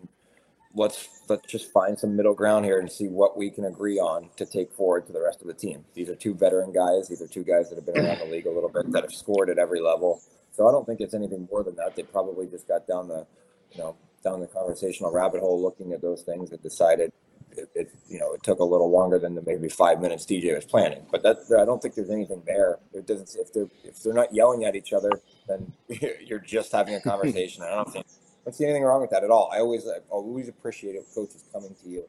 let's 0.74 1.08
let's 1.28 1.50
just 1.50 1.72
find 1.72 1.98
some 1.98 2.16
middle 2.16 2.34
ground 2.34 2.64
here 2.64 2.78
and 2.78 2.90
see 2.90 3.06
what 3.06 3.36
we 3.36 3.50
can 3.50 3.64
agree 3.64 3.98
on 3.98 4.28
to 4.36 4.46
take 4.46 4.72
forward 4.72 5.06
to 5.06 5.12
the 5.12 5.20
rest 5.20 5.40
of 5.40 5.46
the 5.46 5.54
team. 5.54 5.84
These 5.94 6.08
are 6.08 6.14
two 6.14 6.34
veteran 6.34 6.72
guys. 6.72 7.08
These 7.08 7.22
are 7.22 7.26
two 7.26 7.44
guys 7.44 7.68
that 7.68 7.76
have 7.76 7.86
been 7.86 8.04
around 8.04 8.18
the 8.18 8.26
league 8.26 8.46
a 8.46 8.50
little 8.50 8.68
bit 8.68 8.90
that 8.92 9.02
have 9.02 9.12
scored 9.12 9.50
at 9.50 9.58
every 9.58 9.80
level. 9.80 10.22
So 10.52 10.68
I 10.68 10.72
don't 10.72 10.86
think 10.86 11.00
it's 11.00 11.14
anything 11.14 11.46
more 11.50 11.62
than 11.62 11.76
that. 11.76 11.94
They 11.96 12.02
probably 12.02 12.46
just 12.46 12.66
got 12.66 12.86
down 12.86 13.08
the, 13.08 13.26
you 13.72 13.78
know, 13.78 13.96
down 14.24 14.40
the 14.40 14.46
conversational 14.46 15.12
rabbit 15.12 15.40
hole 15.40 15.60
looking 15.60 15.92
at 15.92 16.02
those 16.02 16.22
things 16.22 16.50
and 16.50 16.62
decided 16.62 17.12
it, 17.52 17.70
it, 17.74 17.94
you 18.08 18.18
know 18.18 18.32
it 18.34 18.42
took 18.42 18.60
a 18.60 18.64
little 18.64 18.90
longer 18.90 19.18
than 19.18 19.34
the 19.34 19.42
maybe 19.46 19.68
five 19.68 20.00
minutes 20.00 20.24
DJ 20.24 20.54
was 20.54 20.64
planning. 20.64 21.04
But 21.10 21.22
that 21.22 21.38
I 21.58 21.64
don't 21.64 21.80
think 21.80 21.94
there's 21.94 22.10
anything 22.10 22.42
there. 22.46 22.78
It 22.92 23.06
doesn't 23.06 23.30
if 23.38 23.52
they're 23.52 23.68
if 23.84 24.02
they're 24.02 24.14
not 24.14 24.34
yelling 24.34 24.64
at 24.64 24.76
each 24.76 24.92
other, 24.92 25.10
then 25.46 25.72
you're 26.26 26.38
just 26.38 26.72
having 26.72 26.94
a 26.94 27.00
conversation. 27.00 27.62
I 27.62 27.74
don't 27.74 27.92
think 27.92 28.06
don't 28.48 28.54
see 28.54 28.64
anything 28.64 28.82
wrong 28.82 29.02
with 29.02 29.10
that 29.10 29.24
at 29.24 29.30
all. 29.30 29.50
I 29.52 29.58
always 29.58 29.86
I 29.86 29.98
always 30.08 30.48
appreciate 30.48 30.94
it 30.94 31.04
coaches 31.14 31.44
coming 31.52 31.74
to 31.82 31.88
you 31.88 32.04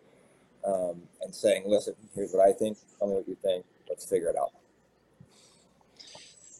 um, 0.65 1.01
and 1.21 1.35
saying, 1.35 1.63
"Listen, 1.65 1.95
here's 2.15 2.31
what 2.31 2.47
I 2.47 2.53
think. 2.53 2.77
Tell 2.97 3.09
me 3.09 3.15
what 3.15 3.27
you 3.27 3.35
think. 3.35 3.65
Let's 3.89 4.05
figure 4.05 4.29
it 4.29 4.37
out." 4.37 4.51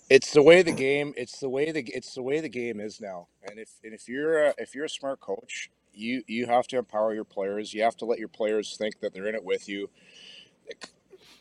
It's 0.10 0.34
the 0.34 0.44
way 0.44 0.64
the 0.64 0.74
game. 0.74 1.14
It's 1.16 1.40
the 1.40 1.48
way 1.48 1.72
the 1.72 1.82
it's 1.96 2.14
the 2.14 2.22
way 2.22 2.42
the 2.42 2.50
game 2.50 2.82
is 2.82 3.00
now. 3.00 3.28
And 3.44 3.58
if 3.58 3.70
and 3.82 3.94
if 3.94 4.10
you're 4.10 4.48
a, 4.48 4.54
if 4.58 4.76
you're 4.76 4.86
a 4.86 4.90
smart 4.90 5.22
coach, 5.22 5.72
you 5.94 6.24
you 6.28 6.46
have 6.48 6.68
to 6.68 6.78
empower 6.78 7.14
your 7.14 7.24
players. 7.24 7.74
You 7.74 7.84
have 7.84 7.96
to 7.98 8.06
let 8.06 8.20
your 8.20 8.28
players 8.28 8.76
think 8.76 9.00
that 9.00 9.14
they're 9.14 9.28
in 9.28 9.36
it 9.36 9.46
with 9.46 9.70
you. 9.70 9.90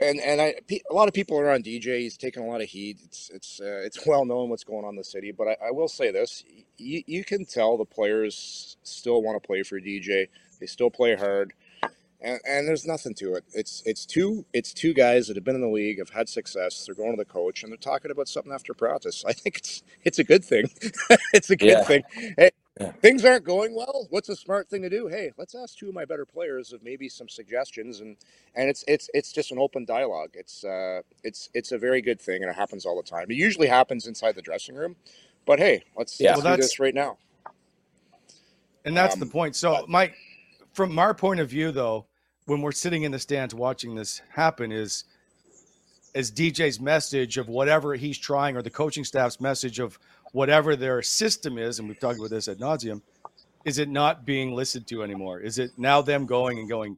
And 0.01 0.21
and 0.21 0.41
I 0.41 0.55
a 0.91 0.95
lot 0.95 1.09
of 1.09 1.15
people 1.15 1.39
are 1.39 1.51
on 1.51 1.63
DJ. 1.63 2.01
He's 2.01 2.17
taking 2.17 2.43
a 2.43 2.47
lot 2.47 2.61
of 2.61 2.69
heat. 2.69 2.99
It's 3.05 3.31
it's 3.35 3.61
uh, 3.61 3.83
it's 3.85 4.07
well 4.07 4.25
known 4.25 4.49
what's 4.49 4.65
going 4.65 4.85
on 4.85 4.91
in 4.91 4.97
the 4.97 5.05
city. 5.05 5.33
But 5.33 5.49
I, 5.49 5.69
I 5.69 5.71
will 5.71 5.89
say 5.89 6.11
this: 6.11 6.45
you, 6.77 7.03
you 7.07 7.25
can 7.25 7.45
tell 7.45 7.77
the 7.77 7.85
players 7.85 8.77
still 8.83 9.23
want 9.23 9.43
to 9.43 9.47
play 9.47 9.63
for 9.63 9.81
DJ. 9.81 10.29
They 10.61 10.67
still 10.67 10.91
play 10.91 11.15
hard 11.15 11.53
and, 12.21 12.41
and 12.47 12.69
there's 12.69 12.87
nothing 12.87 13.15
to 13.15 13.35
it. 13.35 13.45
It's 13.53 13.83
it's 13.87 14.05
two 14.05 14.45
it's 14.53 14.73
two 14.73 14.93
guys 14.93 15.29
that 15.29 15.37
have 15.37 15.45
been 15.45 15.55
in 15.55 15.61
the 15.61 15.69
league, 15.69 15.99
have 15.99 16.11
had 16.11 16.29
success. 16.29 16.85
They're 16.85 16.95
going 16.95 17.13
to 17.13 17.17
the 17.17 17.25
coach 17.25 17.63
and 17.63 17.71
they're 17.71 17.77
talking 17.77 18.11
about 18.11 18.29
something 18.29 18.53
after 18.53 18.75
practice. 18.75 19.25
I 19.29 19.33
think 19.33 19.59
it's 19.59 19.83
it's 20.05 20.19
a 20.19 20.25
good 20.25 20.45
thing. 20.45 20.71
it's 21.33 21.51
a 21.51 21.57
good 21.57 21.69
yeah. 21.69 21.85
thing. 21.85 22.03
Hey, 22.37 22.51
yeah. 22.81 22.93
things 22.93 23.25
aren't 23.25 23.45
going 23.45 23.75
well. 23.75 24.07
What's 24.11 24.29
a 24.29 24.37
smart 24.37 24.69
thing 24.69 24.83
to 24.83 24.91
do? 24.91 25.09
Hey, 25.09 25.33
let's 25.37 25.55
ask 25.55 25.77
two 25.79 25.89
of 25.89 25.95
my 25.95 26.05
better 26.05 26.25
players 26.25 26.73
of 26.73 26.83
maybe 26.83 27.09
some 27.09 27.29
suggestions, 27.29 28.01
and 28.01 28.17
and 28.55 28.69
it's 28.69 28.85
it's 28.87 29.11
it's 29.15 29.33
just 29.33 29.53
an 29.53 29.59
open 29.59 29.85
dialogue. 29.85 30.31
It's 30.35 30.65
uh 30.65 31.03
it's 31.25 31.49
it's 31.55 31.73
a 31.73 31.79
very 31.79 32.03
good 32.03 32.21
thing, 32.21 32.43
and 32.43 32.51
it 32.51 32.57
happens 32.57 32.87
all 32.87 32.97
the 32.97 33.09
time. 33.09 33.27
It 33.31 33.37
usually 33.37 33.69
happens 33.69 34.07
inside 34.07 34.35
the 34.35 34.43
dressing 34.43 34.75
room, 34.75 34.97
but 35.49 35.59
hey, 35.59 35.83
let's, 35.97 36.21
yeah. 36.21 36.33
let's 36.33 36.45
well, 36.45 36.57
do 36.57 36.63
this 36.63 36.79
right 36.79 36.95
now. 36.95 37.17
And 38.85 38.97
that's 38.97 39.15
um, 39.15 39.21
the 39.21 39.27
point. 39.27 39.57
So, 39.57 39.85
Mike, 39.89 40.15
from 40.73 40.99
our 40.99 41.15
point 41.15 41.41
of 41.41 41.49
view, 41.49 41.73
though, 41.73 42.07
when 42.45 42.61
we're 42.61 42.73
sitting 42.73 43.03
in 43.03 43.13
the 43.13 43.19
stands 43.19 43.55
watching 43.55 43.95
this 43.95 44.21
happen, 44.31 44.71
is 44.73 45.05
is 46.15 46.33
DJ's 46.33 46.81
message 46.81 47.39
of 47.39 47.49
whatever 47.49 47.95
he's 47.95 48.19
trying, 48.19 48.57
or 48.57 48.63
the 48.63 48.71
coaching 48.71 49.05
staff's 49.05 49.41
message 49.41 49.79
of 49.79 49.99
whatever 50.33 50.77
their 50.77 51.03
system 51.03 51.59
is, 51.59 51.79
and 51.79 51.89
we've 51.89 51.99
talked 51.99 52.19
about 52.19 52.31
this 52.31 52.49
at 52.49 52.59
nauseum, 52.59 53.03
is 53.65 53.79
it 53.79 53.89
not 53.89 54.25
being 54.25 54.55
listened 54.55 54.87
to 54.89 55.03
anymore? 55.03 55.41
Is 55.41 55.59
it 55.59 55.73
now 55.77 56.01
them 56.01 56.27
going 56.27 56.59
and 56.59 56.69
going, 56.69 56.97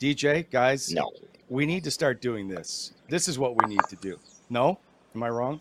DJ, 0.00 0.48
guys, 0.50 0.92
no, 0.92 1.10
we 1.48 1.66
need 1.66 1.84
to 1.84 1.90
start 1.90 2.20
doing 2.20 2.48
this. 2.48 2.92
This 3.08 3.28
is 3.28 3.38
what 3.38 3.62
we 3.62 3.68
need 3.68 3.82
to 3.88 3.96
do. 3.96 4.18
No, 4.50 4.78
am 5.14 5.22
I 5.22 5.30
wrong? 5.30 5.60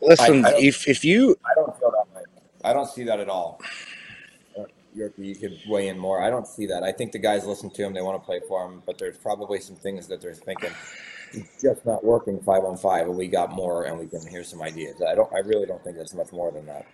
Listen, 0.00 0.44
I, 0.44 0.50
I 0.50 0.54
if 0.58 0.88
if 0.88 1.04
you, 1.04 1.36
I 1.44 1.54
don't 1.54 1.78
feel 1.78 1.90
that 1.90 2.16
way. 2.16 2.22
I 2.64 2.72
don't 2.72 2.88
see 2.88 3.04
that 3.04 3.20
at 3.20 3.28
all 3.28 3.60
you 5.16 5.34
could 5.36 5.58
weigh 5.66 5.88
in 5.88 5.98
more. 5.98 6.22
I 6.22 6.30
don't 6.30 6.46
see 6.46 6.66
that. 6.66 6.82
I 6.82 6.92
think 6.92 7.12
the 7.12 7.18
guys 7.18 7.46
listen 7.46 7.70
to 7.70 7.84
him; 7.84 7.92
they 7.92 8.02
want 8.02 8.20
to 8.20 8.24
play 8.24 8.40
for 8.46 8.64
him, 8.64 8.82
but 8.86 8.98
there's 8.98 9.16
probably 9.16 9.60
some 9.60 9.76
things 9.76 10.06
that 10.08 10.20
they're 10.20 10.34
thinking 10.34 10.72
it's 11.32 11.62
just 11.62 11.84
not 11.84 12.04
working 12.04 12.40
five 12.40 12.64
on 12.64 12.76
five, 12.76 13.06
and 13.06 13.16
we 13.16 13.28
got 13.28 13.52
more, 13.52 13.84
and 13.84 13.98
we 13.98 14.06
can 14.06 14.26
hear 14.26 14.44
some 14.44 14.62
ideas. 14.62 14.96
I 15.06 15.14
don't. 15.14 15.32
I 15.32 15.38
really 15.38 15.66
don't 15.66 15.82
think 15.84 15.96
it's 15.96 16.14
much 16.14 16.32
more 16.32 16.50
than 16.50 16.66
that. 16.66 16.86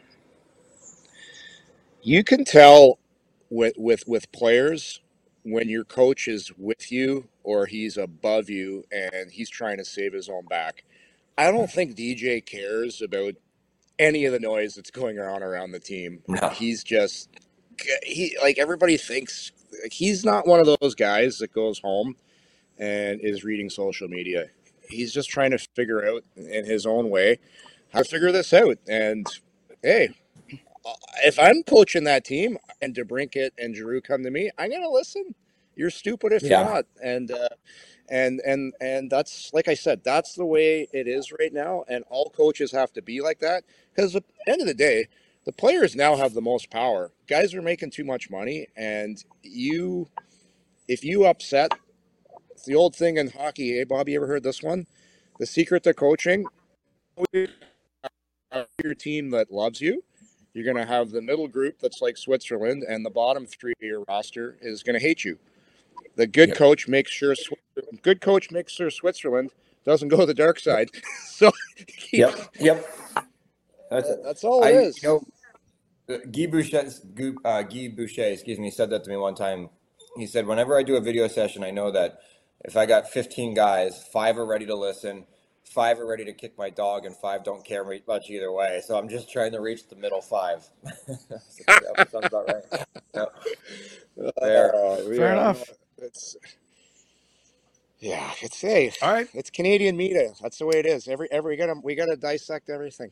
You 2.03 2.23
can 2.25 2.45
tell 2.45 2.99
with 3.51 3.75
with 3.77 4.05
with 4.07 4.31
players 4.33 5.01
when 5.45 5.69
your 5.69 5.85
coach 5.85 6.27
is 6.27 6.53
with 6.59 6.91
you 6.91 7.29
or 7.43 7.67
he's 7.67 7.97
above 7.97 8.49
you 8.49 8.83
and 8.91 9.31
he's 9.31 9.51
trying 9.51 9.77
to 9.77 9.85
save 9.85 10.13
his 10.13 10.29
own 10.29 10.47
back. 10.47 10.85
I 11.37 11.51
don't 11.51 11.71
think 11.71 11.97
DJ 11.97 12.45
cares 12.45 13.03
about 13.03 13.35
any 13.99 14.25
of 14.25 14.33
the 14.33 14.41
noise 14.41 14.75
that's 14.75 14.91
going 14.91 15.19
on 15.19 15.43
around 15.43 15.73
the 15.73 15.81
team. 15.81 16.23
No. 16.27 16.49
He's 16.49 16.83
just 16.83 17.29
he 18.03 18.37
like 18.43 18.59
everybody 18.59 18.97
thinks 18.97 19.53
like, 19.83 19.93
he's 19.93 20.25
not 20.25 20.47
one 20.47 20.61
of 20.61 20.79
those 20.81 20.95
guys 20.95 21.39
that 21.39 21.53
goes 21.53 21.79
home 21.79 22.17
and 22.79 23.21
is 23.21 23.45
reading 23.45 23.71
social 23.71 24.09
media. 24.09 24.47
He's 24.89 25.13
just 25.13 25.31
trying 25.31 25.51
to 25.53 25.59
figure 25.59 26.07
out 26.07 26.25
in 26.37 26.65
his 26.65 26.87
own 26.87 27.11
way 27.11 27.39
how 27.93 28.01
to 28.01 28.05
figure 28.05 28.33
this 28.33 28.53
out. 28.53 28.79
And 28.89 29.27
hey, 29.83 30.11
if 31.25 31.39
I'm 31.39 31.63
coaching 31.63 32.05
that 32.05 32.25
team 32.25 32.59
and 32.83 32.95
DeBrincat 32.95 33.51
and 33.59 33.75
Giroux 33.75 34.01
come 34.01 34.23
to 34.25 34.31
me, 34.31 34.51
I'm 34.59 34.71
gonna 34.71 34.91
listen. 34.91 35.35
You're 35.77 35.91
stupid 35.91 36.33
if 36.33 36.43
yeah. 36.43 36.49
you're 36.61 36.75
not. 36.75 36.85
And 37.03 37.31
uh, 37.31 37.49
and 38.09 38.41
and 38.47 38.75
and 38.81 39.11
that's 39.11 39.53
like 39.53 39.69
I 39.69 39.75
said, 39.75 40.03
that's 40.05 40.35
the 40.35 40.45
way 40.45 40.89
it 40.93 41.09
is 41.09 41.33
right 41.39 41.53
now. 41.53 41.85
And 41.89 42.05
all 42.11 42.31
coaches 42.31 42.73
have 42.73 42.93
to 42.95 43.03
be 43.03 43.21
like 43.21 43.41
that 43.41 43.65
because 43.95 44.15
at 44.15 44.25
the 44.27 44.53
end 44.53 44.61
of 44.61 44.67
the 44.67 44.75
day, 44.75 45.07
the 45.45 45.53
players 45.53 45.95
now 45.95 46.17
have 46.17 46.35
the 46.35 46.41
most 46.41 46.71
power. 46.71 47.13
Guys 47.27 47.55
are 47.55 47.63
making 47.63 47.91
too 47.91 48.05
much 48.05 48.31
money, 48.31 48.67
and 48.77 49.23
you, 49.43 50.09
if 50.89 51.05
you 51.05 51.27
upset, 51.27 51.73
it's 52.65 52.71
the 52.71 52.77
old 52.77 52.97
thing 52.97 53.19
in 53.19 53.29
hockey. 53.29 53.77
Hey, 53.77 53.85
Bob, 53.85 54.09
you 54.09 54.17
ever 54.17 54.27
heard 54.27 54.43
this 54.43 54.63
one? 54.63 54.87
The 55.39 55.45
secret 55.45 55.83
to 55.83 55.93
coaching: 55.93 56.47
your 57.35 58.95
team 58.99 59.29
that 59.33 59.53
loves 59.53 59.83
you. 59.83 60.03
You're 60.55 60.65
going 60.65 60.79
to 60.79 60.87
have 60.87 61.11
the 61.11 61.21
middle 61.21 61.47
group 61.47 61.79
that's 61.79 62.01
like 62.01 62.17
Switzerland, 62.17 62.83
and 62.89 63.05
the 63.05 63.11
bottom 63.11 63.45
three 63.45 63.73
of 63.73 63.83
your 63.83 64.03
roster 64.09 64.57
is 64.63 64.83
going 64.83 64.99
to 64.99 65.01
hate 65.01 65.27
you. 65.27 65.39
The 66.17 66.27
good 66.27 66.51
yep. 66.51 66.57
coach 66.57 66.89
makes 66.89 67.11
sure 67.11 67.35
good 68.01 68.23
coach 68.23 68.51
makes 68.51 68.73
sure 68.73 68.89
Switzerland 68.89 69.51
doesn't 69.85 70.09
go 70.09 70.17
to 70.21 70.27
the 70.27 70.33
dark 70.33 70.59
side. 70.59 70.89
so, 71.27 71.53
yep, 72.15 72.35
yep. 72.59 72.87
That's, 73.91 74.09
that's 74.25 74.43
all 74.43 74.65
it 74.65 74.69
I, 74.69 74.71
is. 74.71 75.03
You 75.03 75.21
know, 76.09 76.19
Guy 76.31 76.47
Boucher, 76.47 76.91
uh, 77.45 77.63
Guy 77.63 77.89
Boucher, 77.95 78.25
excuse 78.25 78.59
me, 78.59 78.71
said 78.71 78.89
that 78.89 79.05
to 79.05 79.11
me 79.11 79.19
one 79.19 79.35
time. 79.35 79.69
He 80.17 80.27
said, 80.27 80.47
whenever 80.47 80.79
I 80.79 80.85
do 80.85 80.95
a 80.95 81.01
video 81.01 81.27
session, 81.27 81.65
I 81.65 81.73
know 81.73 81.91
that 81.91 82.21
if 82.61 82.77
I 82.77 82.87
got 82.87 83.09
15 83.09 83.55
guys, 83.55 84.07
five 84.13 84.39
are 84.39 84.47
ready 84.47 84.67
to 84.67 84.75
listen, 84.75 85.27
five 85.65 85.99
are 85.99 86.07
ready 86.07 86.25
to 86.25 86.33
kick 86.33 86.57
my 86.59 86.71
dog, 86.71 87.05
and 87.07 87.17
five 87.17 87.45
don't 87.45 87.65
care 87.65 87.85
much 88.07 88.31
either 88.31 88.53
way. 88.53 88.83
So 88.87 88.97
I'm 88.97 89.09
just 89.09 89.31
trying 89.31 89.53
to 89.53 89.61
reach 89.61 89.89
the 89.89 89.97
middle 89.97 90.21
five. 90.21 90.69
that 90.83 92.09
sounds 92.11 92.27
about 92.27 92.49
right. 92.49 92.87
Yep. 93.15 93.33
There. 94.41 94.75
Uh, 94.75 94.97
Fair 94.97 95.17
yeah, 95.17 95.33
enough. 95.33 95.71
It's 95.99 96.37
yeah, 97.99 98.31
it's 98.43 98.61
hey, 98.61 98.93
all 99.01 99.13
right. 99.13 99.29
It's 99.33 99.51
Canadian 99.51 99.97
media. 99.97 100.33
That's 100.43 100.59
the 100.59 100.67
way 100.67 100.79
it 100.79 100.87
is. 100.87 101.09
Every 101.09 101.27
every 101.31 101.53
we 101.53 101.57
gotta 101.57 101.75
we 101.83 101.95
gotta 101.95 102.17
dissect 102.17 102.69
everything. 102.69 103.11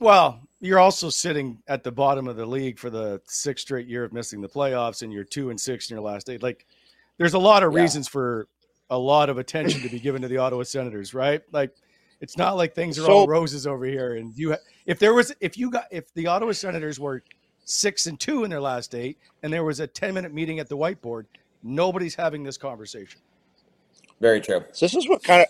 Well, 0.00 0.40
you're 0.60 0.80
also 0.80 1.10
sitting 1.10 1.58
at 1.68 1.84
the 1.84 1.92
bottom 1.92 2.26
of 2.26 2.36
the 2.36 2.46
league 2.46 2.78
for 2.78 2.90
the 2.90 3.20
sixth 3.24 3.62
straight 3.62 3.86
year 3.86 4.04
of 4.04 4.12
missing 4.12 4.40
the 4.40 4.48
playoffs, 4.48 5.02
and 5.02 5.12
you're 5.12 5.24
two 5.24 5.50
and 5.50 5.60
six 5.60 5.90
in 5.90 5.96
your 5.96 6.02
last 6.02 6.28
eight. 6.28 6.42
Like, 6.42 6.66
there's 7.22 7.34
a 7.34 7.38
lot 7.38 7.62
of 7.62 7.72
yeah. 7.72 7.82
reasons 7.82 8.08
for 8.08 8.48
a 8.90 8.98
lot 8.98 9.30
of 9.30 9.38
attention 9.38 9.80
to 9.82 9.88
be 9.88 10.00
given 10.00 10.22
to 10.22 10.28
the 10.28 10.38
Ottawa 10.38 10.64
Senators, 10.64 11.14
right? 11.14 11.40
Like, 11.52 11.72
it's 12.20 12.36
not 12.36 12.56
like 12.56 12.74
things 12.74 12.98
are 12.98 13.02
so, 13.02 13.12
all 13.12 13.26
roses 13.28 13.64
over 13.64 13.84
here. 13.84 14.16
And 14.16 14.36
you, 14.36 14.56
if 14.86 14.98
there 14.98 15.14
was, 15.14 15.32
if 15.40 15.56
you 15.56 15.70
got, 15.70 15.86
if 15.92 16.12
the 16.14 16.26
Ottawa 16.26 16.50
Senators 16.50 16.98
were 16.98 17.22
six 17.64 18.06
and 18.06 18.18
two 18.18 18.42
in 18.42 18.50
their 18.50 18.60
last 18.60 18.94
eight, 18.94 19.18
and 19.44 19.52
there 19.52 19.62
was 19.62 19.78
a 19.78 19.86
10 19.86 20.12
minute 20.12 20.34
meeting 20.34 20.58
at 20.58 20.68
the 20.68 20.76
whiteboard, 20.76 21.26
nobody's 21.62 22.16
having 22.16 22.42
this 22.42 22.58
conversation. 22.58 23.20
Very 24.20 24.40
true. 24.40 24.64
So 24.72 24.86
this 24.86 24.96
is 24.96 25.08
what 25.08 25.22
kind 25.22 25.42
of 25.42 25.48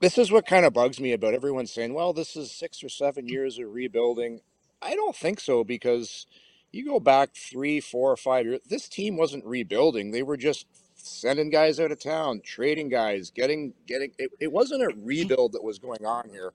this 0.00 0.16
is 0.16 0.32
what 0.32 0.46
kind 0.46 0.64
of 0.64 0.72
bugs 0.72 0.98
me 0.98 1.12
about 1.12 1.34
everyone 1.34 1.66
saying, 1.66 1.92
well, 1.92 2.14
this 2.14 2.34
is 2.34 2.50
six 2.50 2.82
or 2.82 2.88
seven 2.88 3.24
hmm. 3.24 3.30
years 3.30 3.58
of 3.58 3.72
rebuilding. 3.72 4.40
I 4.80 4.94
don't 4.94 5.14
think 5.14 5.40
so 5.40 5.64
because 5.64 6.26
you 6.72 6.84
go 6.84 7.00
back 7.00 7.34
three, 7.34 7.80
four, 7.80 8.10
or 8.10 8.16
five 8.16 8.46
years, 8.46 8.60
this 8.68 8.88
team 8.88 9.16
wasn't 9.16 9.44
rebuilding. 9.44 10.10
They 10.10 10.22
were 10.22 10.36
just 10.36 10.66
sending 11.06 11.50
guys 11.50 11.80
out 11.80 11.92
of 11.92 12.00
town, 12.00 12.40
trading 12.44 12.88
guys, 12.88 13.30
getting 13.30 13.72
getting 13.86 14.12
it, 14.18 14.30
it 14.40 14.52
wasn't 14.52 14.82
a 14.82 14.86
mm-hmm. 14.86 15.04
rebuild 15.04 15.52
that 15.52 15.62
was 15.62 15.78
going 15.78 16.04
on 16.04 16.28
here. 16.28 16.52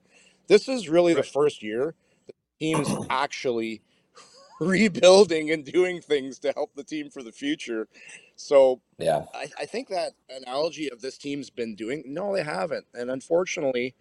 This 0.48 0.68
is 0.68 0.88
really 0.88 1.14
the 1.14 1.22
first 1.22 1.62
year 1.62 1.94
the 2.26 2.32
team's 2.60 2.88
actually 3.10 3.82
rebuilding 4.60 5.50
and 5.50 5.64
doing 5.64 6.00
things 6.00 6.38
to 6.40 6.52
help 6.52 6.74
the 6.74 6.84
team 6.84 7.10
for 7.10 7.22
the 7.22 7.32
future. 7.32 7.88
So 8.36 8.80
Yeah. 8.98 9.24
I, 9.34 9.48
I 9.60 9.66
think 9.66 9.88
that 9.88 10.12
analogy 10.30 10.90
of 10.90 11.00
this 11.00 11.18
team's 11.18 11.50
been 11.50 11.74
doing 11.74 12.02
no, 12.06 12.34
they 12.34 12.42
haven't. 12.42 12.86
And 12.94 13.10
unfortunately, 13.10 13.94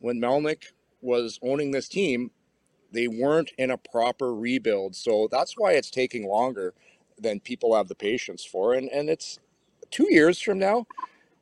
when 0.00 0.20
Melnyk 0.20 0.72
was 1.00 1.38
owning 1.42 1.70
this 1.70 1.88
team, 1.88 2.30
they 2.92 3.08
weren't 3.08 3.52
in 3.58 3.70
a 3.70 3.78
proper 3.78 4.34
rebuild. 4.34 4.96
So 4.96 5.28
that's 5.30 5.54
why 5.56 5.72
it's 5.72 5.90
taking 5.90 6.26
longer 6.26 6.74
than 7.18 7.40
people 7.40 7.74
have 7.76 7.88
the 7.88 7.94
patience 7.94 8.44
for. 8.44 8.74
And 8.74 8.88
and 8.90 9.08
it's 9.08 9.38
two 9.90 10.08
years 10.12 10.40
from 10.40 10.58
now, 10.58 10.86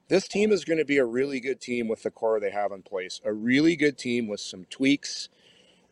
this 0.09 0.29
team 0.29 0.53
is 0.53 0.65
going 0.65 0.79
to 0.79 0.87
be 0.87 0.99
a 0.99 1.05
really 1.07 1.41
good 1.41 1.61
team 1.61 1.89
with 1.89 2.05
the 2.05 2.13
core 2.13 2.41
they 2.41 2.51
have 2.53 2.73
in 2.73 2.83
place. 2.83 3.21
A 3.25 3.33
really 3.33 3.77
good 3.77 3.99
team 3.99 4.29
with 4.29 4.41
some 4.41 4.67
tweaks, 4.71 5.31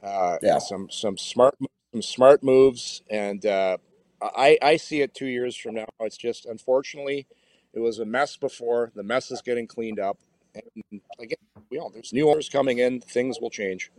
uh, 0.02 0.38
Yeah. 0.42 0.58
some 0.58 0.88
some 0.90 1.18
smart 1.18 1.56
some 1.92 2.02
smart 2.02 2.42
moves, 2.44 3.02
and 3.10 3.44
uh, 3.46 3.78
I 4.22 4.58
I 4.62 4.76
see 4.78 5.02
it 5.02 5.14
two 5.14 5.26
years 5.26 5.56
from 5.56 5.76
now. 5.76 5.86
It's 6.00 6.16
just 6.18 6.46
unfortunately, 6.46 7.26
it 7.74 7.80
was 7.80 7.98
a 8.00 8.06
mess 8.06 8.36
before. 8.36 8.92
The 8.94 9.04
mess 9.04 9.30
is 9.30 9.42
getting 9.42 9.66
cleaned 9.68 10.00
up, 10.00 10.18
and 10.54 11.00
again, 11.20 11.38
we 11.70 11.78
all 11.78 11.90
there's 11.90 12.12
new 12.12 12.30
owners 12.30 12.48
coming 12.50 12.78
in. 12.78 13.00
Things 13.00 13.40
will 13.40 13.50
change. 13.50 13.90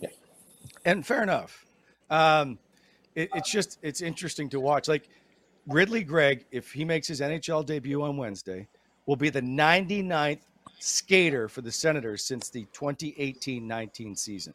Yeah, 0.00 0.10
and 0.84 1.06
fair 1.06 1.22
enough. 1.22 1.66
Um, 2.10 2.58
it, 3.14 3.30
it's 3.34 3.50
just 3.50 3.78
it's 3.82 4.02
interesting 4.02 4.50
to 4.50 4.60
watch. 4.60 4.88
Like 4.88 5.08
Ridley 5.66 6.02
Greig, 6.04 6.44
if 6.50 6.72
he 6.72 6.84
makes 6.84 7.06
his 7.06 7.20
NHL 7.20 7.64
debut 7.64 8.02
on 8.02 8.16
Wednesday, 8.16 8.66
will 9.06 9.16
be 9.16 9.30
the 9.30 9.40
99th 9.42 10.40
skater 10.80 11.48
for 11.48 11.60
the 11.62 11.70
Senators 11.72 12.24
since 12.24 12.48
the 12.50 12.66
2018-19 12.72 14.18
season. 14.18 14.54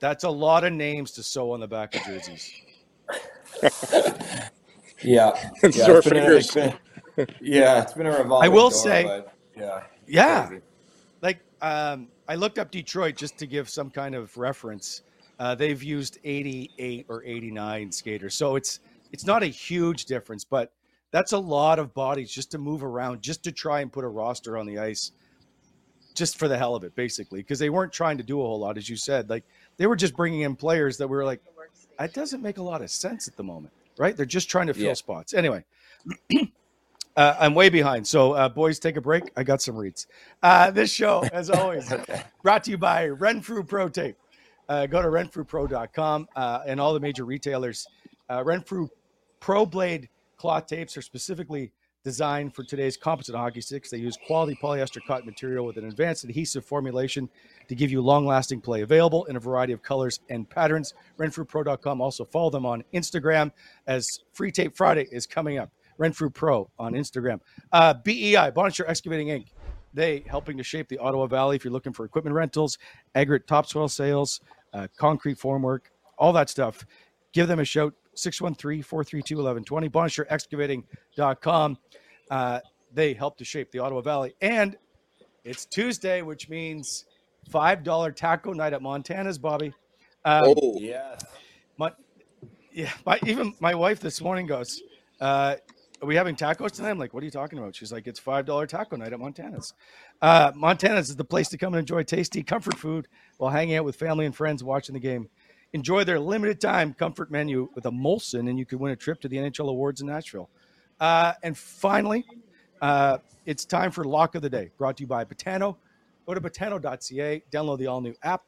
That's 0.00 0.24
a 0.24 0.30
lot 0.30 0.64
of 0.64 0.72
names 0.72 1.12
to 1.12 1.22
sew 1.22 1.52
on 1.52 1.60
the 1.60 1.66
back 1.68 1.94
of 1.94 2.02
jerseys. 2.04 2.52
Yeah. 5.02 5.30
Yeah, 5.62 5.70
sore 5.70 5.98
it's 5.98 6.08
been 6.08 6.16
a- 6.16 6.32
it's 6.32 6.52
fingers. 6.52 6.74
been- 7.16 7.26
yeah, 7.40 7.82
it's 7.82 7.92
been 7.92 8.06
a 8.06 8.10
revolving 8.18 8.44
I 8.50 8.52
will 8.52 8.70
door, 8.70 8.78
say- 8.78 9.24
yeah. 9.56 9.82
Yeah. 10.08 10.46
crazy. 10.48 10.62
Like 11.22 11.38
um, 11.62 12.08
I 12.28 12.34
looked 12.34 12.58
up 12.58 12.70
Detroit 12.72 13.16
just 13.16 13.38
to 13.38 13.46
give 13.46 13.68
some 13.68 13.90
kind 13.90 14.14
of 14.16 14.36
reference. 14.36 15.02
Uh, 15.38 15.54
they've 15.54 15.80
used 15.82 16.18
88 16.24 17.06
or 17.08 17.22
89 17.24 17.92
skaters, 17.92 18.34
so 18.34 18.56
it's 18.56 18.80
it's 19.12 19.24
not 19.26 19.42
a 19.42 19.46
huge 19.46 20.04
difference, 20.06 20.44
but 20.44 20.72
that's 21.10 21.32
a 21.32 21.38
lot 21.38 21.78
of 21.78 21.94
bodies 21.94 22.30
just 22.30 22.50
to 22.52 22.58
move 22.58 22.84
around, 22.84 23.22
just 23.22 23.42
to 23.44 23.52
try 23.52 23.80
and 23.80 23.92
put 23.92 24.04
a 24.04 24.08
roster 24.08 24.56
on 24.58 24.66
the 24.66 24.78
ice, 24.78 25.12
just 26.14 26.38
for 26.38 26.48
the 26.48 26.58
hell 26.58 26.74
of 26.74 26.84
it, 26.84 26.94
basically, 26.94 27.40
because 27.40 27.58
they 27.58 27.70
weren't 27.70 27.92
trying 27.92 28.18
to 28.18 28.24
do 28.24 28.40
a 28.40 28.44
whole 28.44 28.58
lot, 28.60 28.76
as 28.76 28.88
you 28.88 28.96
said. 28.96 29.30
Like 29.30 29.44
they 29.78 29.86
were 29.86 29.96
just 29.96 30.16
bringing 30.16 30.40
in 30.42 30.56
players 30.56 30.98
that 30.98 31.08
were 31.08 31.24
like, 31.24 31.40
that 31.98 32.12
doesn't 32.12 32.42
make 32.42 32.58
a 32.58 32.62
lot 32.62 32.82
of 32.82 32.90
sense 32.90 33.26
at 33.26 33.36
the 33.36 33.42
moment, 33.44 33.72
right? 33.98 34.16
They're 34.16 34.26
just 34.26 34.50
trying 34.50 34.66
to 34.68 34.74
fill 34.74 34.84
Yeah. 34.84 34.92
spots. 34.94 35.32
Anyway, 35.34 35.64
uh, 37.16 37.34
I'm 37.40 37.54
way 37.54 37.68
behind. 37.70 38.06
So, 38.06 38.32
uh, 38.32 38.48
boys, 38.48 38.78
take 38.78 38.96
a 38.96 39.00
break. 39.00 39.30
I 39.36 39.42
got 39.42 39.60
some 39.62 39.76
reads. 39.76 40.06
Uh, 40.42 40.70
this 40.70 40.92
show, 40.92 41.24
as 41.32 41.50
always, 41.50 41.92
brought 42.42 42.64
to 42.64 42.70
you 42.70 42.78
by 42.78 43.08
Renfrew 43.08 43.64
Pro 43.64 43.88
Tape. 43.88 44.16
Uh, 44.68 44.86
go 44.86 45.00
to 45.00 45.08
renfrewpro.com 45.08 46.28
uh, 46.36 46.60
and 46.66 46.78
all 46.80 46.92
the 46.92 47.00
major 47.00 47.24
retailers. 47.24 47.86
Uh, 48.30 48.44
Renfrew 48.44 48.88
Pro 49.40 49.66
Blade 49.66 50.08
cloth 50.36 50.66
tapes 50.66 50.96
are 50.96 51.02
specifically 51.02 51.72
designed 52.04 52.54
for 52.54 52.62
today's 52.62 52.96
composite 52.96 53.34
hockey 53.34 53.60
sticks. 53.60 53.90
They 53.90 53.98
use 53.98 54.16
quality 54.26 54.56
polyester 54.62 55.00
cotton 55.06 55.26
material 55.26 55.66
with 55.66 55.76
an 55.76 55.86
advanced 55.86 56.24
adhesive 56.24 56.64
formulation 56.64 57.28
to 57.68 57.74
give 57.74 57.90
you 57.90 58.00
long 58.00 58.24
lasting 58.24 58.60
play. 58.60 58.82
Available 58.82 59.24
in 59.26 59.36
a 59.36 59.40
variety 59.40 59.72
of 59.72 59.82
colors 59.82 60.20
and 60.30 60.48
patterns. 60.48 60.94
RenfrewPro.com. 61.18 62.00
Also 62.00 62.24
follow 62.24 62.50
them 62.50 62.64
on 62.64 62.84
Instagram 62.94 63.50
as 63.86 64.20
Free 64.32 64.52
Tape 64.52 64.76
Friday 64.76 65.06
is 65.10 65.26
coming 65.26 65.58
up. 65.58 65.70
Renfrew 65.98 66.30
Pro 66.30 66.70
on 66.78 66.94
Instagram. 66.94 67.40
Uh, 67.72 67.92
BEI, 67.92 68.52
Bonnechere 68.52 68.88
Excavating 68.88 69.28
Inc. 69.28 69.46
They 69.92 70.24
helping 70.28 70.56
to 70.56 70.62
shape 70.62 70.88
the 70.88 70.98
Ottawa 70.98 71.26
Valley. 71.26 71.56
If 71.56 71.64
you're 71.64 71.72
looking 71.72 71.92
for 71.92 72.04
equipment 72.04 72.34
rentals, 72.36 72.78
aggregate 73.14 73.48
topsoil 73.48 73.88
sales, 73.88 74.40
uh, 74.72 74.86
concrete 74.96 75.38
formwork, 75.38 75.80
all 76.16 76.32
that 76.34 76.48
stuff, 76.48 76.86
give 77.32 77.48
them 77.48 77.58
a 77.58 77.64
shout. 77.64 77.94
613 78.18 78.82
432 78.82 79.36
1120. 79.36 79.88
BonnechereExcavating.com. 79.88 81.78
Uh, 82.30 82.60
they 82.92 83.14
help 83.14 83.36
to 83.38 83.44
shape 83.44 83.70
the 83.70 83.78
Ottawa 83.78 84.00
Valley. 84.00 84.34
And 84.40 84.76
it's 85.44 85.64
Tuesday, 85.66 86.22
which 86.22 86.48
means 86.48 87.04
$5 87.50 88.16
taco 88.16 88.52
night 88.52 88.72
at 88.72 88.82
Montana's, 88.82 89.38
Bobby. 89.38 89.72
Um, 90.24 90.54
Oh, 90.56 90.78
Yes. 90.80 91.24
my, 91.76 91.92
yeah, 92.72 92.92
my, 93.06 93.18
even 93.26 93.54
my 93.60 93.74
wife 93.74 94.00
this 94.00 94.20
morning 94.20 94.46
goes, 94.46 94.82
uh, 95.20 95.56
"Are 96.02 96.06
we 96.06 96.14
having 96.16 96.36
tacos 96.36 96.72
tonight?" 96.72 96.90
I'm 96.90 96.98
like, 96.98 97.14
"What 97.14 97.22
are 97.22 97.26
you 97.26 97.30
talking 97.32 97.58
about?" 97.58 97.74
She's 97.74 97.90
like, 97.92 98.06
"It's 98.06 98.20
five 98.20 98.44
dollar 98.46 98.66
taco 98.66 98.96
night 98.96 99.12
at 99.12 99.18
Montana's." 99.18 99.72
Uh, 100.20 100.52
Montana's 100.54 101.08
is 101.08 101.16
the 101.16 101.24
place 101.24 101.48
to 101.50 101.58
come 101.58 101.72
and 101.74 101.80
enjoy 101.80 102.02
tasty 102.02 102.42
comfort 102.42 102.76
food 102.76 103.08
while 103.38 103.50
hanging 103.50 103.76
out 103.76 103.84
with 103.84 103.96
family 103.96 104.26
and 104.26 104.34
friends 104.36 104.62
watching 104.62 104.92
the 104.92 105.00
game. 105.00 105.28
Enjoy 105.72 106.02
their 106.04 106.18
limited 106.18 106.60
time 106.60 106.94
comfort 106.94 107.30
menu 107.30 107.68
with 107.74 107.86
a 107.86 107.90
Molson, 107.90 108.48
and 108.48 108.58
you 108.58 108.64
could 108.64 108.80
win 108.80 108.92
a 108.92 108.96
trip 108.96 109.20
to 109.20 109.28
the 109.28 109.36
NHL 109.36 109.68
awards 109.68 110.00
in 110.00 110.06
Nashville. 110.06 110.48
Uh, 110.98 111.34
and 111.42 111.56
finally, 111.56 112.24
uh, 112.80 113.18
it's 113.44 113.64
time 113.64 113.90
for 113.90 114.04
lock 114.04 114.34
of 114.34 114.42
the 114.42 114.50
day, 114.50 114.70
brought 114.78 114.96
to 114.96 115.02
you 115.02 115.06
by 115.06 115.24
Botano. 115.24 115.76
Go 116.26 116.34
to 116.34 116.40
botano.ca, 116.40 117.42
download 117.50 117.78
the 117.78 117.86
all 117.86 118.00
new 118.00 118.14
app. 118.22 118.42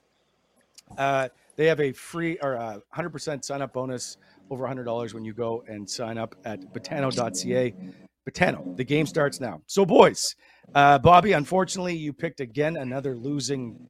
Uh, 0.97 1.29
they 1.57 1.67
have 1.67 1.81
a 1.81 1.93
free 1.93 2.39
or 2.43 2.55
a 2.55 2.83
100% 2.95 3.45
sign 3.45 3.63
up 3.63 3.73
bonus 3.73 4.17
over 4.51 4.65
$100 4.65 5.15
when 5.15 5.25
you 5.25 5.33
go 5.33 5.63
and 5.69 5.89
sign 5.89 6.19
up 6.19 6.35
at 6.45 6.61
botano.ca. 6.73 7.75
Botano, 8.29 8.77
the 8.77 8.85
game 8.85 9.07
starts 9.07 9.41
now. 9.41 9.63
So, 9.67 9.87
boys, 9.87 10.37
uh, 10.75 10.99
Bobby, 10.99 11.33
unfortunately, 11.33 11.97
you 11.97 12.13
picked 12.13 12.41
again 12.41 12.77
another 12.77 13.17
losing 13.17 13.89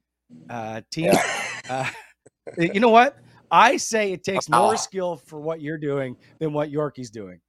uh, 0.49 0.81
team. 0.91 1.11
Uh, 2.47 2.61
you 2.61 2.79
know 2.79 2.89
what? 2.89 3.17
I 3.51 3.77
say 3.77 4.13
it 4.13 4.23
takes 4.23 4.49
more 4.49 4.77
skill 4.77 5.17
for 5.17 5.39
what 5.39 5.61
you're 5.61 5.77
doing 5.77 6.15
than 6.39 6.53
what 6.53 6.69
Yorkie's 6.71 7.09
doing. 7.09 7.39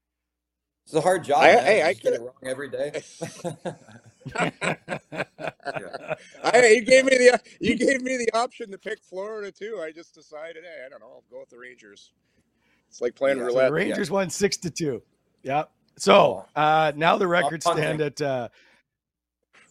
It's 0.85 0.95
a 0.95 1.01
hard 1.01 1.25
job. 1.25 1.43
I- 1.43 1.53
hey, 1.61 1.83
I 1.83 1.93
Just 1.93 2.03
get 2.03 2.13
it 2.15 2.21
wrong 2.21 2.33
every 2.45 2.69
day. 2.69 3.03
I, 6.45 6.67
you 6.75 6.85
gave 6.85 7.05
me 7.05 7.17
the 7.19 7.41
you 7.61 7.77
gave 7.77 8.03
me 8.03 8.17
the 8.17 8.29
option 8.35 8.71
to 8.71 8.79
pick 8.79 9.01
Florida 9.03 9.51
too. 9.53 9.81
I 9.83 9.91
just 9.93 10.15
decided, 10.15 10.65
hey, 10.65 10.85
I 10.87 10.89
don't 10.89 11.01
know, 11.01 11.07
I'll 11.07 11.25
go 11.31 11.41
with 11.41 11.51
the 11.51 11.59
Rangers. 11.59 12.13
It's 12.89 13.01
like 13.01 13.15
playing 13.15 13.39
Yeah. 13.39 13.45
So 13.45 13.49
roulette. 13.49 13.69
the 13.69 13.73
Rangers 13.75 14.11
won 14.11 14.29
six 14.31 14.57
to 14.59 14.71
two. 14.71 15.03
Yep. 15.45 15.71
So 15.99 16.45
uh, 16.57 16.93
now 16.97 17.17
the 17.17 17.27
records 17.29 17.65
stand 17.65 18.01
at 18.01 18.21
uh, 18.21 18.49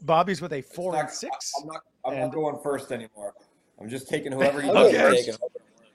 Bobby's 0.01 0.41
with 0.41 0.53
a 0.53 0.61
four 0.61 0.93
It's 0.95 1.01
and 1.01 1.11
six. 1.11 1.51
I'm 1.61 1.67
not. 1.67 1.81
I'm 2.05 2.13
And- 2.13 2.21
not 2.23 2.33
going 2.33 2.57
first 2.63 2.91
anymore. 2.91 3.33
I'm 3.81 3.89
just 3.89 4.07
taking 4.09 4.31
whoever 4.31 4.61
you 4.63 4.71
Okay. 4.71 5.05
okay. 5.07 5.15
take. 5.17 5.27
and 5.29 5.37
hoping 5.41 5.61
it 5.61 5.75
works. 5.75 5.91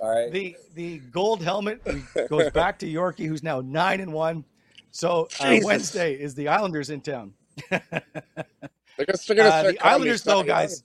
All 0.00 0.10
right. 0.10 0.32
The 0.32 0.56
the 0.74 0.98
gold 0.98 1.42
helmet 1.42 1.82
goes 2.28 2.50
back 2.50 2.78
to 2.80 2.86
Yorkie, 2.86 3.26
who's 3.26 3.42
now 3.42 3.60
nine 3.60 4.00
and 4.00 4.12
one. 4.12 4.44
So 4.90 5.28
uh, 5.40 5.58
Wednesday 5.62 6.14
is 6.14 6.34
the 6.34 6.48
Islanders 6.48 6.90
in 6.90 7.00
town. 7.02 7.34
They're 7.70 9.06
gonna, 9.06 9.18
they're 9.28 9.36
gonna 9.36 9.48
Uh, 9.48 9.60
start 9.60 9.66
the 9.74 9.78
calling 9.78 10.02
me 10.04 10.12
Islanders, 10.12 10.22
though, 10.22 10.42
Cy 10.42 10.46
Young. 10.46 10.46
guys. 10.46 10.82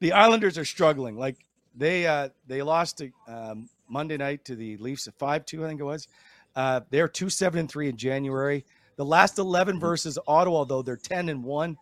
the 0.00 0.12
Islanders 0.12 0.58
are 0.58 0.64
struggling. 0.64 1.16
Like 1.16 1.36
they 1.74 2.06
uh, 2.06 2.28
they 2.46 2.62
lost 2.62 2.98
to, 2.98 3.10
um, 3.28 3.68
Monday 3.88 4.16
night 4.16 4.44
to 4.46 4.56
the 4.56 4.76
Leafs 4.78 5.06
at 5.08 5.14
five 5.18 5.44
two, 5.46 5.64
I 5.64 5.68
think 5.68 5.80
it 5.80 5.84
was. 5.84 6.08
Uh, 6.54 6.80
they're 6.90 7.08
two 7.08 7.28
seven 7.30 7.60
and 7.60 7.70
three 7.70 7.88
in 7.88 7.96
January. 7.96 8.64
The 8.96 9.04
last 9.04 9.38
eleven 9.38 9.78
versus 9.80 10.18
Ottawa, 10.26 10.64
though, 10.64 10.82
they're 10.82 10.96
ten 10.96 11.28
and 11.28 11.42
one, 11.44 11.72
but 11.74 11.80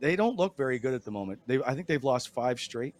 they 0.00 0.16
don't 0.16 0.36
look 0.36 0.56
very 0.56 0.78
good 0.78 0.94
at 0.94 1.04
the 1.04 1.10
moment. 1.10 1.40
They 1.46 1.60
I 1.62 1.74
think 1.74 1.86
they've 1.86 2.04
lost 2.04 2.28
five 2.30 2.60
straight. 2.60 2.94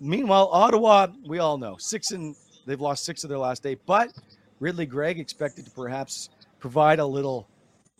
Meanwhile, 0.00 0.48
Ottawa, 0.52 1.08
we 1.26 1.38
all 1.38 1.58
know 1.58 1.76
six 1.78 2.10
and 2.12 2.36
they've 2.66 2.80
lost 2.80 3.04
six 3.04 3.24
of 3.24 3.30
their 3.30 3.38
last 3.38 3.64
eight. 3.66 3.80
But 3.86 4.12
Ridley 4.60 4.86
Greig 4.86 5.18
expected 5.18 5.64
to 5.66 5.70
perhaps 5.70 6.30
provide 6.58 6.98
a 6.98 7.06
little 7.06 7.48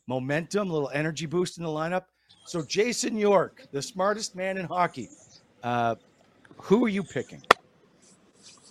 momentum, 0.06 0.70
a 0.70 0.72
little 0.72 0.90
energy 0.92 1.26
boost 1.26 1.58
in 1.58 1.64
the 1.64 1.70
lineup. 1.70 2.04
So 2.46 2.62
Jason 2.62 3.16
York, 3.16 3.66
the 3.72 3.80
smartest 3.82 4.34
man 4.34 4.56
in 4.58 4.66
hockey, 4.66 5.08
uh, 5.62 5.94
who 6.56 6.84
are 6.84 6.88
you 6.88 7.02
picking? 7.02 7.42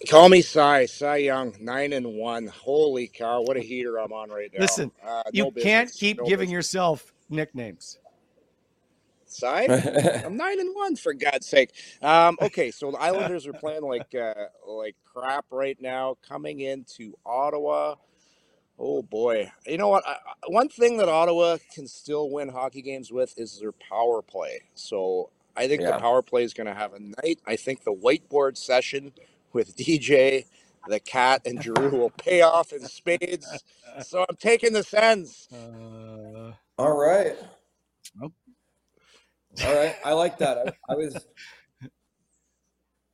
Call 0.09 0.29
me 0.29 0.41
Cy, 0.41 0.85
Cy 0.85 1.17
Young, 1.17 1.55
nine 1.59 1.93
and 1.93 2.15
one. 2.15 2.47
Holy 2.47 3.07
cow, 3.07 3.41
what 3.41 3.57
a 3.57 3.61
heater 3.61 3.97
I'm 3.99 4.13
on 4.13 4.29
right 4.29 4.49
now. 4.53 4.59
Listen, 4.61 4.91
Uh, 5.05 5.23
You 5.31 5.45
no 5.45 5.51
can't 5.51 5.91
keep 5.91 6.17
no 6.19 6.25
giving 6.25 6.47
business. 6.47 6.53
yourself 6.53 7.13
nicknames. 7.29 7.97
Side? 9.31 9.71
I'm 10.25 10.37
nine 10.37 10.59
and 10.59 10.75
one 10.75 10.95
for 10.95 11.13
God's 11.13 11.47
sake. 11.47 11.71
Um, 12.01 12.37
okay, 12.41 12.71
so 12.71 12.91
the 12.91 12.97
Islanders 12.97 13.47
are 13.47 13.53
playing 13.53 13.83
like 13.83 14.13
uh, 14.15 14.33
like 14.67 14.95
crap 15.05 15.45
right 15.51 15.77
now. 15.79 16.17
Coming 16.27 16.61
into 16.61 17.17
Ottawa. 17.25 17.95
Oh 18.77 19.01
boy! 19.01 19.51
You 19.65 19.77
know 19.77 19.89
what? 19.89 20.03
I, 20.07 20.17
one 20.47 20.69
thing 20.69 20.97
that 20.97 21.09
Ottawa 21.09 21.57
can 21.73 21.87
still 21.87 22.29
win 22.29 22.49
hockey 22.49 22.81
games 22.81 23.11
with 23.11 23.37
is 23.37 23.59
their 23.59 23.73
power 23.73 24.21
play. 24.21 24.61
So 24.73 25.31
I 25.55 25.67
think 25.67 25.81
yeah. 25.81 25.91
the 25.91 25.97
power 25.99 26.21
play 26.21 26.43
is 26.43 26.53
going 26.53 26.67
to 26.67 26.73
have 26.73 26.93
a 26.93 26.99
night. 26.99 27.39
I 27.45 27.57
think 27.57 27.83
the 27.83 27.93
whiteboard 27.93 28.57
session 28.57 29.11
with 29.51 29.75
DJ, 29.75 30.45
the 30.87 30.99
cat, 30.99 31.41
and 31.45 31.59
Drew 31.59 31.89
will 31.89 32.11
pay 32.11 32.41
off 32.41 32.71
in 32.71 32.85
spades. 32.85 33.63
So 34.03 34.25
I'm 34.29 34.37
taking 34.37 34.71
the 34.71 34.83
Sens. 34.83 35.49
Uh, 35.51 36.53
all 36.77 36.95
right. 36.97 37.35
All 39.65 39.75
right. 39.75 39.95
I 40.03 40.13
like 40.13 40.37
that. 40.39 40.57
I, 40.57 40.93
I 40.93 40.95
was. 40.95 41.27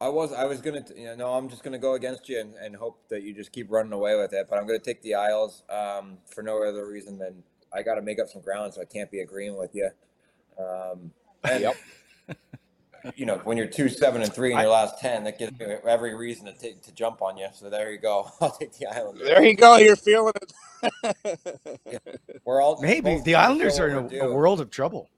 I 0.01 0.09
was 0.09 0.33
I 0.33 0.43
was 0.43 0.59
gonna 0.59 0.83
you 0.93 1.15
know 1.15 1.33
I'm 1.33 1.47
just 1.47 1.63
gonna 1.63 1.79
go 1.79 1.93
against 1.93 2.27
you 2.27 2.39
and, 2.41 2.53
and, 2.55 2.75
hope 2.75 3.07
that 3.07 3.23
you 3.23 3.33
just 3.33 3.53
keep 3.53 3.71
running 3.71 3.93
away 3.93 4.17
with 4.17 4.33
it. 4.33 4.47
But 4.49 4.59
I'm 4.59 4.67
gonna 4.67 4.77
take 4.77 5.01
the 5.01 5.15
Isles 5.15 5.63
um, 5.69 6.17
for 6.25 6.43
no 6.43 6.61
other 6.61 6.85
reason 6.85 7.17
than 7.17 7.43
I 7.73 7.81
got 7.81 7.95
to 7.95 8.01
make 8.01 8.19
up 8.19 8.27
some 8.27 8.41
ground, 8.41 8.73
so 8.73 8.81
I 8.81 8.85
can't 8.85 9.09
be 9.09 9.21
agreeing 9.21 9.57
with 9.57 9.73
you. 9.73 9.89
Um, 10.59 11.11
and, 11.45 11.61
yep 11.61 11.75
you 13.15 13.25
know, 13.25 13.37
when 13.43 13.57
you're 13.57 13.67
two 13.67 13.89
seven 13.89 14.21
and 14.21 14.33
three 14.33 14.51
in 14.51 14.59
your 14.59 14.69
last 14.69 14.99
ten, 14.99 15.23
that 15.25 15.37
gives 15.37 15.57
me 15.59 15.65
every 15.87 16.15
reason 16.15 16.45
to 16.45 16.53
take 16.53 16.81
to 16.83 16.91
jump 16.93 17.21
on 17.21 17.37
you. 17.37 17.47
So 17.53 17.69
there 17.69 17.91
you 17.91 17.97
go. 17.97 18.31
I'll 18.41 18.51
take 18.51 18.73
the 18.77 18.87
Islanders. 18.87 19.27
There 19.27 19.43
you 19.43 19.55
go. 19.55 19.77
You're 19.77 19.95
feeling 19.95 20.33
it. 20.41 21.77
yeah. 21.85 21.97
We're 22.43 22.61
all 22.61 22.81
maybe 22.81 23.21
the 23.23 23.35
Islanders 23.35 23.79
are 23.79 23.89
in 23.89 24.19
a, 24.19 24.25
a, 24.25 24.33
world 24.33 24.59
of 24.59 24.69
trouble. 24.69 25.09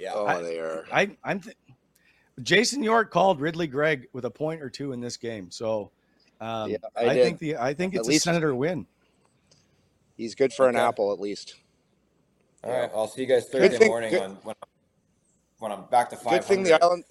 Yeah, 0.00 0.12
oh, 0.14 0.26
I, 0.26 0.40
they 0.40 0.58
are. 0.58 0.86
I, 0.90 1.16
I'm. 1.22 1.40
Th- 1.40 1.56
Jason 2.42 2.82
York 2.82 3.10
called 3.10 3.38
Ridley 3.38 3.66
Greig 3.66 4.08
with 4.14 4.24
a 4.24 4.30
point 4.30 4.62
or 4.62 4.70
two 4.70 4.92
in 4.92 5.00
this 5.00 5.18
game, 5.18 5.50
so 5.50 5.90
um, 6.40 6.70
yeah, 6.70 6.78
I, 6.96 7.10
I 7.10 7.14
think 7.14 7.38
the 7.38 7.56
I 7.58 7.74
think 7.74 7.94
it's 7.94 8.08
at 8.08 8.14
a 8.14 8.18
Senator 8.18 8.54
win. 8.54 8.86
He's 10.16 10.34
good 10.34 10.52
for 10.52 10.66
okay. 10.66 10.78
an 10.78 10.82
apple 10.82 11.12
at 11.12 11.20
least. 11.20 11.56
All 12.64 12.70
right, 12.70 12.90
I'll 12.94 13.08
see 13.08 13.22
you 13.22 13.26
guys 13.26 13.46
Thursday 13.48 13.76
thing, 13.76 13.88
morning 13.88 14.10
good. 14.10 14.22
on 14.22 14.38
when 14.42 14.54
when 15.58 15.72
I'm 15.72 15.84
back 15.90 16.08
to 16.10 16.16
five. 16.16 16.32
Good 16.32 16.44
thing 16.44 16.62
the 16.62 16.82
island. 16.82 17.04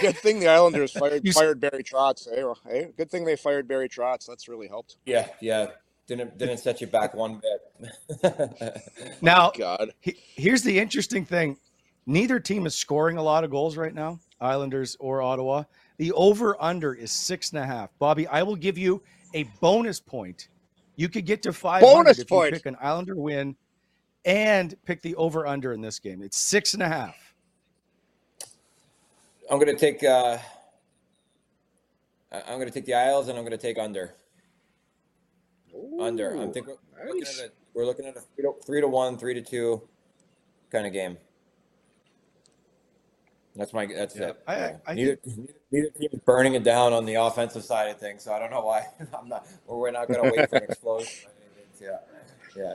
Good 0.00 0.16
thing 0.16 0.40
the 0.40 0.48
Islanders 0.48 0.92
fired 0.98 1.26
fired 1.32 1.60
Barry 1.60 1.82
Trotz. 1.82 2.28
Hey, 2.28 2.44
hey, 2.70 2.92
good 2.96 3.10
thing 3.10 3.24
they 3.24 3.36
fired 3.36 3.68
Barry 3.68 3.88
Trotz. 3.88 4.26
That's 4.26 4.48
really 4.48 4.68
helped. 4.68 4.96
Yeah, 5.06 5.28
yeah. 5.40 5.68
Didn't 6.08 6.38
didn't 6.38 6.56
set 6.56 6.80
you 6.80 6.86
back 6.86 7.14
one 7.14 7.40
bit. 7.42 8.82
now, 9.22 9.52
God. 9.56 9.92
He, 10.00 10.16
here's 10.34 10.62
the 10.62 10.78
interesting 10.78 11.26
thing: 11.26 11.58
neither 12.06 12.40
team 12.40 12.66
is 12.66 12.74
scoring 12.74 13.18
a 13.18 13.22
lot 13.22 13.44
of 13.44 13.50
goals 13.50 13.76
right 13.76 13.94
now, 13.94 14.18
Islanders 14.40 14.96
or 14.98 15.20
Ottawa. 15.20 15.64
The 15.98 16.12
over 16.12 16.56
under 16.62 16.94
is 16.94 17.12
six 17.12 17.50
and 17.50 17.60
a 17.60 17.66
half. 17.66 17.90
Bobby, 17.98 18.26
I 18.26 18.42
will 18.42 18.56
give 18.56 18.78
you 18.78 19.02
a 19.34 19.42
bonus 19.60 20.00
point. 20.00 20.48
You 20.96 21.10
could 21.10 21.26
get 21.26 21.42
to 21.42 21.52
five 21.52 21.82
bonus 21.82 22.18
if 22.18 22.28
point. 22.28 22.52
you 22.52 22.56
pick 22.56 22.66
an 22.66 22.76
Islander 22.80 23.14
win 23.14 23.54
and 24.24 24.74
pick 24.86 25.02
the 25.02 25.14
over 25.16 25.46
under 25.46 25.74
in 25.74 25.82
this 25.82 25.98
game. 25.98 26.22
It's 26.22 26.38
six 26.38 26.72
and 26.72 26.82
a 26.82 26.88
half. 26.88 27.16
I'm 29.50 29.58
going 29.58 29.74
to 29.74 29.78
take. 29.78 30.02
Uh, 30.02 30.38
I'm 32.32 32.56
going 32.56 32.66
to 32.66 32.72
take 32.72 32.86
the 32.86 32.94
Isles, 32.94 33.28
and 33.28 33.36
I'm 33.36 33.44
going 33.44 33.58
to 33.58 33.58
take 33.58 33.78
under. 33.78 34.14
Ooh, 35.98 36.02
under. 36.02 36.34
I'm 36.34 36.52
thinking 36.52 36.76
we're, 36.92 37.04
nice. 37.04 37.14
looking 37.14 37.44
at 37.44 37.50
a, 37.50 37.52
we're 37.74 37.86
looking 37.86 38.06
at 38.06 38.16
a 38.16 38.20
three 38.20 38.42
to, 38.44 38.52
three 38.64 38.80
to 38.80 38.88
one, 38.88 39.18
three 39.18 39.34
to 39.34 39.42
two 39.42 39.82
kind 40.70 40.86
of 40.86 40.92
game. 40.92 41.16
That's 43.56 43.72
my. 43.72 43.86
That's 43.86 44.16
yeah, 44.16 44.28
it. 44.28 44.42
I, 44.46 44.74
I, 44.86 44.94
neither, 44.94 45.18
neither 45.72 45.90
team 45.90 46.08
is 46.12 46.20
burning 46.20 46.54
it 46.54 46.62
down 46.62 46.92
on 46.92 47.04
the 47.04 47.14
offensive 47.14 47.64
side 47.64 47.90
of 47.90 47.98
things, 47.98 48.22
so 48.22 48.32
I 48.32 48.38
don't 48.38 48.50
know 48.50 48.60
why 48.60 48.86
I'm 49.18 49.28
not. 49.28 49.46
We're 49.66 49.90
not 49.90 50.06
going 50.08 50.22
to 50.22 50.36
wait 50.36 50.48
for 50.48 50.56
an 50.56 50.64
explosion. 50.64 51.30
yeah, 51.80 51.98
yeah. 52.56 52.74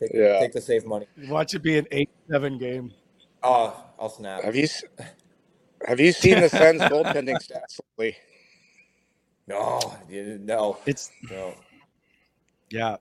Take, 0.00 0.10
yeah. 0.14 0.40
take 0.40 0.52
the 0.52 0.60
safe 0.60 0.84
money. 0.86 1.06
Watch 1.28 1.54
it 1.54 1.62
be 1.62 1.78
an 1.78 1.86
eight-seven 1.92 2.58
game. 2.58 2.92
Oh, 3.42 3.84
I'll 3.98 4.08
snap. 4.08 4.42
Have 4.42 4.56
you 4.56 4.66
have 5.86 6.00
you 6.00 6.12
seen 6.12 6.40
the 6.40 6.48
Sens 6.48 6.80
goaltending 6.82 7.36
stats 7.36 7.80
lately? 7.98 8.16
No, 9.46 9.94
no. 10.08 10.78
It's 10.86 11.10
no. 11.30 11.54
Yeah, 12.74 12.96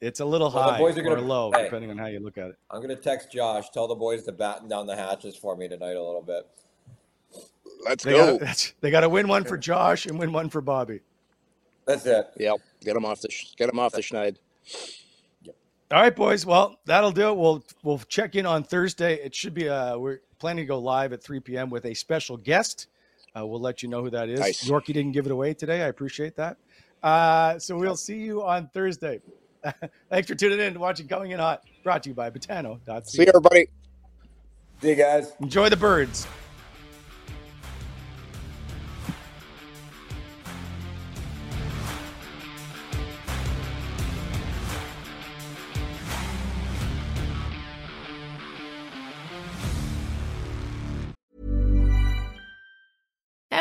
it's 0.00 0.20
a 0.20 0.24
little 0.24 0.52
well, 0.52 0.70
high 0.70 0.78
boys 0.78 0.96
are 0.96 1.02
gonna, 1.02 1.16
or 1.16 1.20
low, 1.20 1.50
hey, 1.52 1.64
depending 1.64 1.90
on 1.90 1.98
how 1.98 2.06
you 2.06 2.20
look 2.20 2.38
at 2.38 2.48
it. 2.48 2.58
I'm 2.70 2.80
gonna 2.80 2.94
text 2.94 3.32
Josh. 3.32 3.70
Tell 3.70 3.88
the 3.88 3.94
boys 3.94 4.22
to 4.24 4.32
batten 4.32 4.68
down 4.68 4.86
the 4.86 4.94
hatches 4.94 5.34
for 5.34 5.56
me 5.56 5.66
tonight 5.66 5.96
a 5.96 6.02
little 6.02 6.22
bit. 6.22 6.46
Let's 7.84 8.04
they 8.04 8.12
go. 8.12 8.38
Gotta, 8.38 8.72
they 8.80 8.90
got 8.90 9.00
to 9.00 9.08
win 9.08 9.26
one 9.28 9.44
for 9.44 9.58
Josh 9.58 10.06
and 10.06 10.18
win 10.18 10.32
one 10.32 10.48
for 10.48 10.60
Bobby. 10.60 11.00
That's 11.86 12.06
it. 12.06 12.28
Yep. 12.38 12.56
Get 12.82 12.94
them 12.94 13.04
off 13.04 13.20
the 13.20 13.28
get 13.56 13.66
them 13.66 13.78
off 13.78 13.92
the 13.92 14.00
schneid. 14.00 14.36
All 15.90 16.00
right, 16.00 16.14
boys. 16.14 16.46
Well, 16.46 16.76
that'll 16.86 17.10
do 17.10 17.30
it. 17.30 17.36
We'll 17.36 17.64
we'll 17.82 17.98
check 17.98 18.36
in 18.36 18.46
on 18.46 18.62
Thursday. 18.62 19.14
It 19.14 19.34
should 19.34 19.54
be 19.54 19.68
uh 19.68 19.98
we're 19.98 20.20
planning 20.38 20.64
to 20.64 20.68
go 20.68 20.78
live 20.78 21.12
at 21.12 21.22
3 21.22 21.40
p.m. 21.40 21.70
with 21.70 21.84
a 21.84 21.94
special 21.94 22.36
guest. 22.36 22.88
Uh, 23.36 23.44
we'll 23.44 23.60
let 23.60 23.82
you 23.82 23.88
know 23.88 24.02
who 24.02 24.10
that 24.10 24.28
is. 24.28 24.40
Nice. 24.40 24.68
Yorkie 24.68 24.92
didn't 24.92 25.12
give 25.12 25.26
it 25.26 25.32
away 25.32 25.54
today. 25.54 25.82
I 25.82 25.86
appreciate 25.86 26.36
that. 26.36 26.56
Uh, 27.04 27.58
so 27.58 27.76
we'll 27.76 27.96
see 27.96 28.16
you 28.16 28.42
on 28.42 28.66
Thursday. 28.68 29.20
Thanks 30.10 30.26
for 30.26 30.34
tuning 30.34 30.58
in 30.58 30.68
and 30.68 30.78
watching 30.78 31.06
Coming 31.06 31.32
In 31.32 31.38
Hot, 31.38 31.62
brought 31.82 32.02
to 32.04 32.08
you 32.08 32.14
by 32.14 32.30
Betano. 32.30 32.80
See 33.06 33.22
you, 33.22 33.28
everybody. 33.28 33.68
See 34.80 34.88
you 34.88 34.94
guys. 34.94 35.34
Enjoy 35.38 35.68
the 35.68 35.76
birds. 35.76 36.26